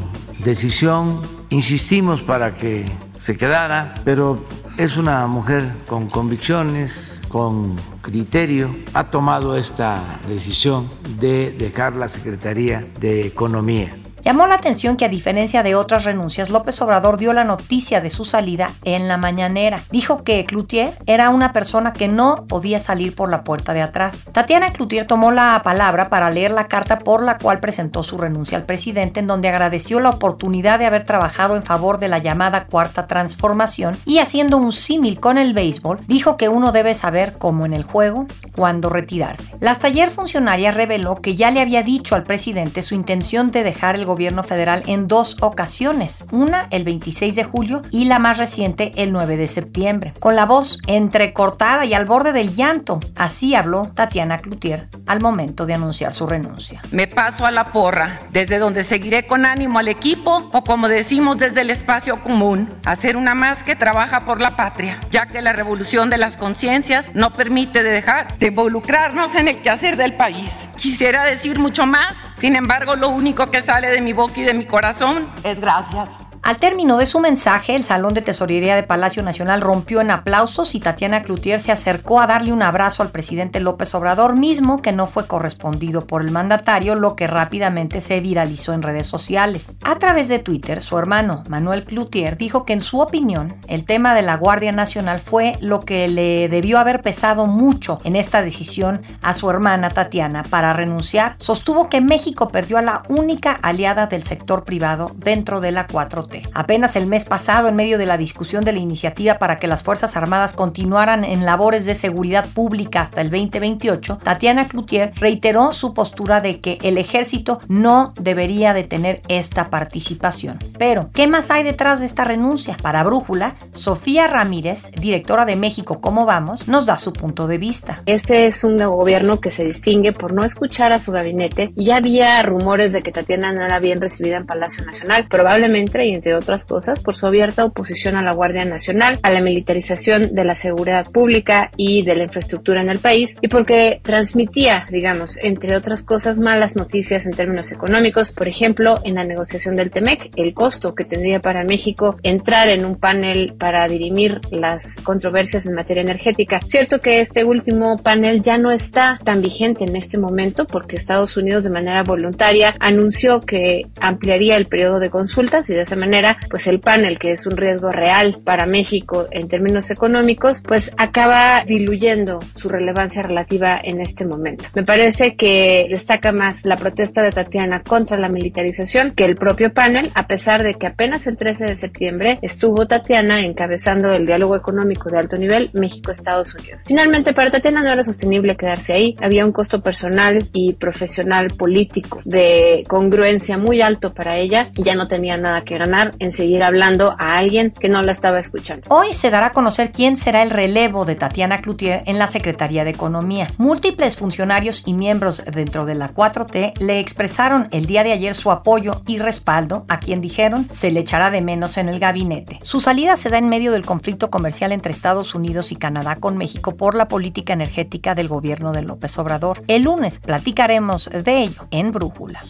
decisión, 0.44 1.22
insistimos 1.48 2.22
para 2.22 2.54
que 2.54 2.84
se 3.18 3.36
quedara, 3.36 3.94
pero 4.04 4.44
es 4.80 4.96
una 4.96 5.26
mujer 5.26 5.74
con 5.86 6.08
convicciones, 6.08 7.20
con 7.28 7.76
criterio. 8.00 8.74
Ha 8.94 9.10
tomado 9.10 9.54
esta 9.54 10.18
decisión 10.26 10.88
de 11.18 11.52
dejar 11.52 11.96
la 11.96 12.08
Secretaría 12.08 12.88
de 12.98 13.26
Economía. 13.26 13.99
Llamó 14.22 14.46
la 14.46 14.56
atención 14.56 14.96
que 14.96 15.04
a 15.04 15.08
diferencia 15.08 15.62
de 15.62 15.74
otras 15.74 16.04
renuncias, 16.04 16.50
López 16.50 16.80
Obrador 16.82 17.18
dio 17.18 17.32
la 17.32 17.44
noticia 17.44 18.00
de 18.00 18.10
su 18.10 18.24
salida 18.24 18.70
en 18.84 19.08
la 19.08 19.16
mañanera. 19.16 19.80
Dijo 19.90 20.22
que 20.24 20.44
Cloutier 20.44 20.92
era 21.06 21.30
una 21.30 21.52
persona 21.52 21.92
que 21.92 22.08
no 22.08 22.44
podía 22.46 22.80
salir 22.80 23.14
por 23.14 23.30
la 23.30 23.44
puerta 23.44 23.72
de 23.72 23.82
atrás. 23.82 24.26
Tatiana 24.32 24.72
Cloutier 24.72 25.06
tomó 25.06 25.30
la 25.32 25.60
palabra 25.64 26.08
para 26.10 26.30
leer 26.30 26.50
la 26.50 26.68
carta 26.68 26.98
por 26.98 27.22
la 27.22 27.38
cual 27.38 27.60
presentó 27.60 28.02
su 28.02 28.18
renuncia 28.18 28.58
al 28.58 28.64
presidente, 28.64 29.20
en 29.20 29.26
donde 29.26 29.48
agradeció 29.48 30.00
la 30.00 30.10
oportunidad 30.10 30.78
de 30.78 30.86
haber 30.86 31.04
trabajado 31.04 31.56
en 31.56 31.62
favor 31.62 31.98
de 31.98 32.08
la 32.08 32.18
llamada 32.18 32.66
cuarta 32.66 33.06
transformación 33.06 33.96
y 34.04 34.18
haciendo 34.18 34.56
un 34.56 34.72
símil 34.72 35.18
con 35.20 35.38
el 35.38 35.54
béisbol, 35.54 36.00
dijo 36.06 36.36
que 36.36 36.48
uno 36.48 36.72
debe 36.72 36.94
saber, 36.94 37.34
como 37.38 37.66
en 37.66 37.72
el 37.72 37.82
juego, 37.82 38.26
cuándo 38.54 38.88
retirarse. 38.88 39.56
La 39.60 39.74
taller 39.74 40.10
funcionaria 40.10 40.70
reveló 40.70 41.16
que 41.16 41.36
ya 41.36 41.50
le 41.50 41.60
había 41.60 41.82
dicho 41.82 42.14
al 42.14 42.24
presidente 42.24 42.82
su 42.82 42.94
intención 42.94 43.50
de 43.50 43.64
dejar 43.64 43.94
el 43.94 44.04
gobierno 44.10 44.42
federal 44.42 44.82
en 44.86 45.06
dos 45.06 45.36
ocasiones, 45.40 46.24
una 46.32 46.66
el 46.70 46.82
26 46.82 47.36
de 47.36 47.44
julio 47.44 47.82
y 47.92 48.06
la 48.06 48.18
más 48.18 48.38
reciente 48.38 48.90
el 48.96 49.12
9 49.12 49.36
de 49.36 49.46
septiembre. 49.46 50.14
Con 50.18 50.34
la 50.34 50.46
voz 50.46 50.80
entrecortada 50.88 51.84
y 51.84 51.94
al 51.94 52.06
borde 52.06 52.32
del 52.32 52.54
llanto, 52.54 52.98
así 53.14 53.54
habló 53.54 53.82
Tatiana 53.94 54.38
Cloutier 54.38 54.88
al 55.06 55.20
momento 55.20 55.64
de 55.64 55.74
anunciar 55.74 56.12
su 56.12 56.26
renuncia. 56.26 56.82
Me 56.90 57.06
paso 57.06 57.46
a 57.46 57.52
la 57.52 57.64
porra, 57.64 58.18
desde 58.32 58.58
donde 58.58 58.82
seguiré 58.82 59.26
con 59.28 59.46
ánimo 59.46 59.78
al 59.78 59.88
equipo 59.88 60.50
o 60.52 60.64
como 60.64 60.88
decimos 60.88 61.38
desde 61.38 61.60
el 61.60 61.70
espacio 61.70 62.20
común, 62.20 62.68
hacer 62.84 63.16
una 63.16 63.34
más 63.34 63.62
que 63.62 63.76
trabaja 63.76 64.20
por 64.20 64.40
la 64.40 64.56
patria, 64.56 64.98
ya 65.12 65.26
que 65.26 65.40
la 65.40 65.52
revolución 65.52 66.10
de 66.10 66.18
las 66.18 66.36
conciencias 66.36 67.14
no 67.14 67.32
permite 67.32 67.84
de 67.84 67.90
dejar 67.90 68.38
de 68.38 68.48
involucrarnos 68.48 69.34
en 69.36 69.48
el 69.48 69.60
quehacer 69.62 69.96
del 69.96 70.14
país. 70.14 70.68
Quisiera 70.76 71.24
decir 71.24 71.58
mucho 71.58 71.86
más, 71.86 72.30
sin 72.34 72.56
embargo 72.56 72.96
lo 72.96 73.08
único 73.08 73.46
que 73.46 73.62
sale 73.62 73.90
de 73.90 73.99
mi 74.00 74.12
boca 74.12 74.34
y 74.36 74.42
de 74.42 74.54
mi 74.54 74.64
corazón 74.64 75.28
es 75.44 75.60
gracias. 75.60 76.29
Al 76.42 76.56
término 76.56 76.96
de 76.96 77.04
su 77.04 77.20
mensaje, 77.20 77.76
el 77.76 77.84
Salón 77.84 78.14
de 78.14 78.22
Tesorería 78.22 78.74
de 78.74 78.82
Palacio 78.82 79.22
Nacional 79.22 79.60
rompió 79.60 80.00
en 80.00 80.10
aplausos 80.10 80.74
y 80.74 80.80
Tatiana 80.80 81.22
Cloutier 81.22 81.60
se 81.60 81.70
acercó 81.70 82.18
a 82.18 82.26
darle 82.26 82.52
un 82.52 82.62
abrazo 82.62 83.02
al 83.02 83.10
presidente 83.10 83.60
López 83.60 83.94
Obrador 83.94 84.38
mismo 84.38 84.80
que 84.80 84.92
no 84.92 85.06
fue 85.06 85.26
correspondido 85.26 86.06
por 86.06 86.22
el 86.22 86.30
mandatario, 86.30 86.94
lo 86.94 87.14
que 87.14 87.26
rápidamente 87.26 88.00
se 88.00 88.20
viralizó 88.20 88.72
en 88.72 88.82
redes 88.82 89.06
sociales. 89.06 89.74
A 89.84 89.98
través 89.98 90.28
de 90.28 90.38
Twitter, 90.38 90.80
su 90.80 90.98
hermano 90.98 91.44
Manuel 91.48 91.84
Cloutier 91.84 92.38
dijo 92.38 92.64
que 92.64 92.72
en 92.72 92.80
su 92.80 93.00
opinión 93.00 93.54
el 93.68 93.84
tema 93.84 94.14
de 94.14 94.22
la 94.22 94.36
Guardia 94.36 94.72
Nacional 94.72 95.20
fue 95.20 95.52
lo 95.60 95.80
que 95.80 96.08
le 96.08 96.48
debió 96.48 96.78
haber 96.78 97.02
pesado 97.02 97.46
mucho 97.46 97.98
en 98.02 98.16
esta 98.16 98.40
decisión 98.40 99.02
a 99.20 99.34
su 99.34 99.50
hermana 99.50 99.90
Tatiana 99.90 100.42
para 100.44 100.72
renunciar. 100.72 101.36
Sostuvo 101.38 101.90
que 101.90 102.00
México 102.00 102.48
perdió 102.48 102.78
a 102.78 102.82
la 102.82 103.02
única 103.08 103.52
aliada 103.52 104.06
del 104.06 104.24
sector 104.24 104.64
privado 104.64 105.12
dentro 105.16 105.60
de 105.60 105.72
la 105.72 105.86
4T. 105.86 106.29
Apenas 106.54 106.96
el 106.96 107.06
mes 107.06 107.24
pasado, 107.24 107.68
en 107.68 107.76
medio 107.76 107.98
de 107.98 108.06
la 108.06 108.16
discusión 108.16 108.64
de 108.64 108.72
la 108.72 108.78
iniciativa 108.78 109.38
para 109.38 109.58
que 109.58 109.66
las 109.66 109.82
Fuerzas 109.82 110.16
Armadas 110.16 110.54
continuaran 110.54 111.24
en 111.24 111.44
labores 111.44 111.84
de 111.84 111.94
seguridad 111.94 112.46
pública 112.46 113.02
hasta 113.02 113.20
el 113.20 113.30
2028, 113.30 114.18
Tatiana 114.22 114.68
Cloutier 114.68 115.12
reiteró 115.16 115.72
su 115.72 115.94
postura 115.94 116.40
de 116.40 116.60
que 116.60 116.78
el 116.82 116.98
ejército 116.98 117.60
no 117.68 118.12
debería 118.20 118.74
de 118.74 118.84
tener 118.84 119.22
esta 119.28 119.70
participación. 119.70 120.58
Pero, 120.78 121.10
¿qué 121.12 121.26
más 121.26 121.50
hay 121.50 121.62
detrás 121.62 122.00
de 122.00 122.06
esta 122.06 122.24
renuncia? 122.24 122.76
Para 122.80 123.02
Brújula, 123.04 123.54
Sofía 123.72 124.26
Ramírez, 124.26 124.90
directora 124.92 125.44
de 125.44 125.56
México 125.56 126.00
¿Cómo 126.00 126.26
vamos?, 126.26 126.68
nos 126.68 126.86
da 126.86 126.98
su 126.98 127.12
punto 127.12 127.46
de 127.46 127.58
vista. 127.58 128.02
Este 128.06 128.46
es 128.46 128.64
un 128.64 128.76
gobierno 128.76 129.40
que 129.40 129.50
se 129.50 129.64
distingue 129.64 130.12
por 130.12 130.32
no 130.32 130.44
escuchar 130.44 130.92
a 130.92 131.00
su 131.00 131.12
gabinete. 131.12 131.72
Ya 131.76 131.96
había 131.96 132.42
rumores 132.42 132.92
de 132.92 133.02
que 133.02 133.12
Tatiana 133.12 133.52
no 133.52 133.64
era 133.64 133.78
bien 133.78 134.00
recibida 134.00 134.36
en 134.36 134.46
Palacio 134.46 134.84
Nacional, 134.84 135.26
probablemente 135.28 136.04
y 136.04 136.19
entre 136.20 136.34
otras 136.34 136.66
cosas 136.66 137.00
por 137.00 137.16
su 137.16 137.26
abierta 137.26 137.64
oposición 137.64 138.14
a 138.14 138.22
la 138.22 138.34
Guardia 138.34 138.66
Nacional, 138.66 139.18
a 139.22 139.30
la 139.30 139.40
militarización 139.40 140.34
de 140.34 140.44
la 140.44 140.54
seguridad 140.54 141.10
pública 141.10 141.70
y 141.78 142.02
de 142.02 142.14
la 142.14 142.24
infraestructura 142.24 142.82
en 142.82 142.90
el 142.90 142.98
país 142.98 143.38
y 143.40 143.48
porque 143.48 144.00
transmitía, 144.02 144.84
digamos, 144.90 145.38
entre 145.42 145.74
otras 145.74 146.02
cosas, 146.02 146.36
malas 146.36 146.76
noticias 146.76 147.24
en 147.24 147.32
términos 147.32 147.72
económicos, 147.72 148.32
por 148.32 148.48
ejemplo, 148.48 148.96
en 149.02 149.14
la 149.14 149.24
negociación 149.24 149.76
del 149.76 149.90
TEMEC, 149.90 150.30
el 150.36 150.52
costo 150.52 150.94
que 150.94 151.06
tendría 151.06 151.40
para 151.40 151.64
México 151.64 152.18
entrar 152.22 152.68
en 152.68 152.84
un 152.84 152.96
panel 152.96 153.54
para 153.58 153.86
dirimir 153.88 154.42
las 154.50 154.96
controversias 154.96 155.64
en 155.64 155.72
materia 155.72 156.02
energética. 156.02 156.60
Cierto 156.66 157.00
que 157.00 157.22
este 157.22 157.46
último 157.46 157.96
panel 157.96 158.42
ya 158.42 158.58
no 158.58 158.72
está 158.72 159.18
tan 159.24 159.40
vigente 159.40 159.84
en 159.84 159.96
este 159.96 160.18
momento 160.18 160.66
porque 160.66 160.96
Estados 160.96 161.38
Unidos 161.38 161.64
de 161.64 161.70
manera 161.70 162.02
voluntaria 162.02 162.74
anunció 162.78 163.40
que 163.40 163.86
ampliaría 164.02 164.56
el 164.56 164.66
periodo 164.66 164.98
de 164.98 165.08
consultas 165.08 165.70
y 165.70 165.74
de 165.74 165.82
esa 165.82 165.96
manera 165.96 166.09
pues 166.48 166.66
el 166.66 166.80
panel 166.80 167.18
que 167.18 167.32
es 167.32 167.46
un 167.46 167.56
riesgo 167.56 167.92
real 167.92 168.36
para 168.44 168.66
México 168.66 169.26
en 169.30 169.48
términos 169.48 169.90
económicos 169.90 170.62
pues 170.66 170.92
acaba 170.96 171.64
diluyendo 171.64 172.40
su 172.54 172.68
relevancia 172.68 173.22
relativa 173.22 173.76
en 173.82 174.00
este 174.00 174.24
momento. 174.24 174.64
Me 174.74 174.84
parece 174.84 175.36
que 175.36 175.86
destaca 175.88 176.32
más 176.32 176.64
la 176.64 176.76
protesta 176.76 177.22
de 177.22 177.30
Tatiana 177.30 177.82
contra 177.82 178.18
la 178.18 178.28
militarización 178.28 179.12
que 179.12 179.24
el 179.24 179.36
propio 179.36 179.72
panel 179.72 180.10
a 180.14 180.26
pesar 180.26 180.62
de 180.62 180.74
que 180.74 180.86
apenas 180.86 181.26
el 181.26 181.36
13 181.36 181.66
de 181.66 181.76
septiembre 181.76 182.38
estuvo 182.42 182.86
Tatiana 182.86 183.40
encabezando 183.40 184.10
el 184.10 184.26
diálogo 184.26 184.56
económico 184.56 185.10
de 185.10 185.18
alto 185.18 185.36
nivel 185.36 185.70
México-Estados 185.74 186.54
Unidos. 186.54 186.84
Finalmente 186.86 187.32
para 187.32 187.50
Tatiana 187.50 187.82
no 187.82 187.92
era 187.92 188.02
sostenible 188.02 188.56
quedarse 188.56 188.92
ahí, 188.92 189.16
había 189.20 189.44
un 189.44 189.52
costo 189.52 189.82
personal 189.82 190.38
y 190.52 190.74
profesional 190.74 191.48
político 191.56 192.20
de 192.24 192.84
congruencia 192.88 193.58
muy 193.58 193.80
alto 193.80 194.12
para 194.12 194.36
ella 194.36 194.70
y 194.76 194.82
ya 194.82 194.94
no 194.94 195.08
tenía 195.08 195.36
nada 195.36 195.62
que 195.64 195.78
ganar 195.78 195.99
en 196.18 196.32
seguir 196.32 196.62
hablando 196.62 197.14
a 197.18 197.38
alguien 197.38 197.72
que 197.78 197.88
no 197.88 198.02
la 198.02 198.12
estaba 198.12 198.38
escuchando. 198.38 198.86
Hoy 198.88 199.14
se 199.14 199.30
dará 199.30 199.46
a 199.46 199.52
conocer 199.52 199.92
quién 199.92 200.16
será 200.16 200.42
el 200.42 200.50
relevo 200.50 201.04
de 201.04 201.16
Tatiana 201.16 201.58
Cloutier 201.58 202.02
en 202.06 202.18
la 202.18 202.26
Secretaría 202.26 202.84
de 202.84 202.90
Economía. 202.90 203.48
Múltiples 203.58 204.16
funcionarios 204.16 204.82
y 204.86 204.94
miembros 204.94 205.42
dentro 205.44 205.84
de 205.84 205.94
la 205.94 206.12
4T 206.12 206.78
le 206.80 207.00
expresaron 207.00 207.68
el 207.70 207.86
día 207.86 208.04
de 208.04 208.12
ayer 208.12 208.34
su 208.34 208.50
apoyo 208.50 209.02
y 209.06 209.18
respaldo 209.18 209.84
a 209.88 210.00
quien 210.00 210.20
dijeron 210.20 210.68
se 210.72 210.90
le 210.90 211.00
echará 211.00 211.30
de 211.30 211.42
menos 211.42 211.76
en 211.76 211.88
el 211.88 211.98
gabinete. 211.98 212.58
Su 212.62 212.80
salida 212.80 213.16
se 213.16 213.28
da 213.28 213.38
en 213.38 213.48
medio 213.48 213.72
del 213.72 213.86
conflicto 213.86 214.30
comercial 214.30 214.72
entre 214.72 214.92
Estados 214.92 215.34
Unidos 215.34 215.72
y 215.72 215.76
Canadá 215.76 216.16
con 216.16 216.36
México 216.36 216.76
por 216.76 216.94
la 216.94 217.08
política 217.08 217.52
energética 217.52 218.14
del 218.14 218.28
gobierno 218.28 218.72
de 218.72 218.82
López 218.82 219.18
Obrador. 219.18 219.62
El 219.66 219.82
lunes 219.82 220.18
platicaremos 220.18 221.10
de 221.10 221.42
ello 221.42 221.66
en 221.70 221.92
Brújula. 221.92 222.44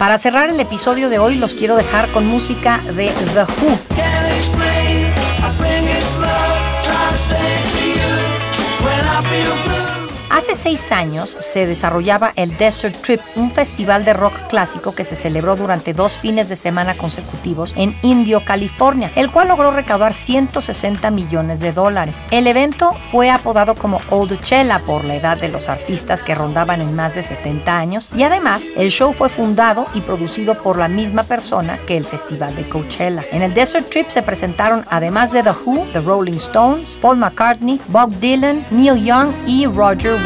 Para 0.00 0.16
cerrar 0.16 0.48
el 0.48 0.58
episodio 0.58 1.10
de 1.10 1.18
hoy 1.18 1.34
los 1.34 1.52
quiero 1.52 1.76
dejar 1.76 2.08
con 2.08 2.26
música 2.26 2.78
de 2.96 3.12
The 3.34 3.42
Who. 3.42 3.78
Hace 10.30 10.54
seis 10.54 10.92
años 10.92 11.36
se 11.40 11.66
desarrollaba 11.66 12.32
el 12.36 12.56
Desert 12.56 12.96
Trip, 13.02 13.20
un 13.34 13.50
festival 13.50 14.04
de 14.04 14.12
rock 14.12 14.32
clásico 14.48 14.94
que 14.94 15.04
se 15.04 15.16
celebró 15.16 15.56
durante 15.56 15.92
dos 15.92 16.20
fines 16.20 16.48
de 16.48 16.54
semana 16.54 16.96
consecutivos 16.96 17.74
en 17.76 17.96
Indio, 18.02 18.44
California, 18.44 19.10
el 19.16 19.32
cual 19.32 19.48
logró 19.48 19.72
recaudar 19.72 20.14
160 20.14 21.10
millones 21.10 21.58
de 21.58 21.72
dólares. 21.72 22.22
El 22.30 22.46
evento 22.46 22.92
fue 23.10 23.28
apodado 23.28 23.74
como 23.74 24.00
Chela 24.44 24.78
por 24.78 25.04
la 25.04 25.16
edad 25.16 25.36
de 25.36 25.48
los 25.48 25.68
artistas 25.68 26.22
que 26.22 26.36
rondaban 26.36 26.80
en 26.80 26.94
más 26.94 27.16
de 27.16 27.24
70 27.24 27.76
años 27.76 28.08
y 28.14 28.22
además 28.22 28.62
el 28.76 28.90
show 28.90 29.12
fue 29.12 29.28
fundado 29.28 29.86
y 29.94 30.00
producido 30.00 30.54
por 30.62 30.78
la 30.78 30.86
misma 30.86 31.24
persona 31.24 31.76
que 31.88 31.96
el 31.96 32.04
festival 32.04 32.54
de 32.54 32.68
Coachella. 32.68 33.24
En 33.32 33.42
el 33.42 33.52
Desert 33.52 33.90
Trip 33.90 34.08
se 34.08 34.22
presentaron 34.22 34.84
además 34.90 35.32
de 35.32 35.42
The 35.42 35.50
Who, 35.50 35.86
The 35.92 36.00
Rolling 36.00 36.36
Stones, 36.36 36.96
Paul 37.02 37.16
McCartney, 37.16 37.80
Bob 37.88 38.10
Dylan, 38.20 38.64
Neil 38.70 39.04
Young 39.04 39.32
y 39.44 39.66
Roger 39.66 40.20